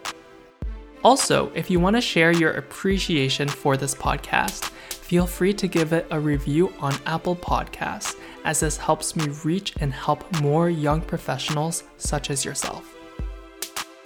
Also, 1.04 1.52
if 1.54 1.70
you 1.70 1.78
want 1.78 1.94
to 1.94 2.00
share 2.00 2.32
your 2.32 2.52
appreciation 2.52 3.46
for 3.46 3.76
this 3.76 3.94
podcast, 3.94 4.70
feel 4.88 5.26
free 5.26 5.52
to 5.52 5.68
give 5.68 5.92
it 5.92 6.06
a 6.10 6.18
review 6.18 6.72
on 6.80 6.94
Apple 7.04 7.36
Podcasts, 7.36 8.16
as 8.44 8.60
this 8.60 8.78
helps 8.78 9.14
me 9.14 9.28
reach 9.44 9.74
and 9.80 9.92
help 9.92 10.24
more 10.40 10.70
young 10.70 11.02
professionals 11.02 11.84
such 11.98 12.30
as 12.30 12.42
yourself. 12.42 12.96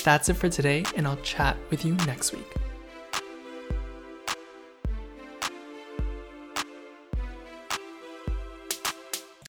That's 0.02 0.28
it 0.28 0.34
for 0.34 0.48
today, 0.48 0.84
and 0.96 1.06
I'll 1.06 1.16
chat 1.18 1.56
with 1.70 1.84
you 1.84 1.94
next 2.06 2.32
week. 2.32 2.52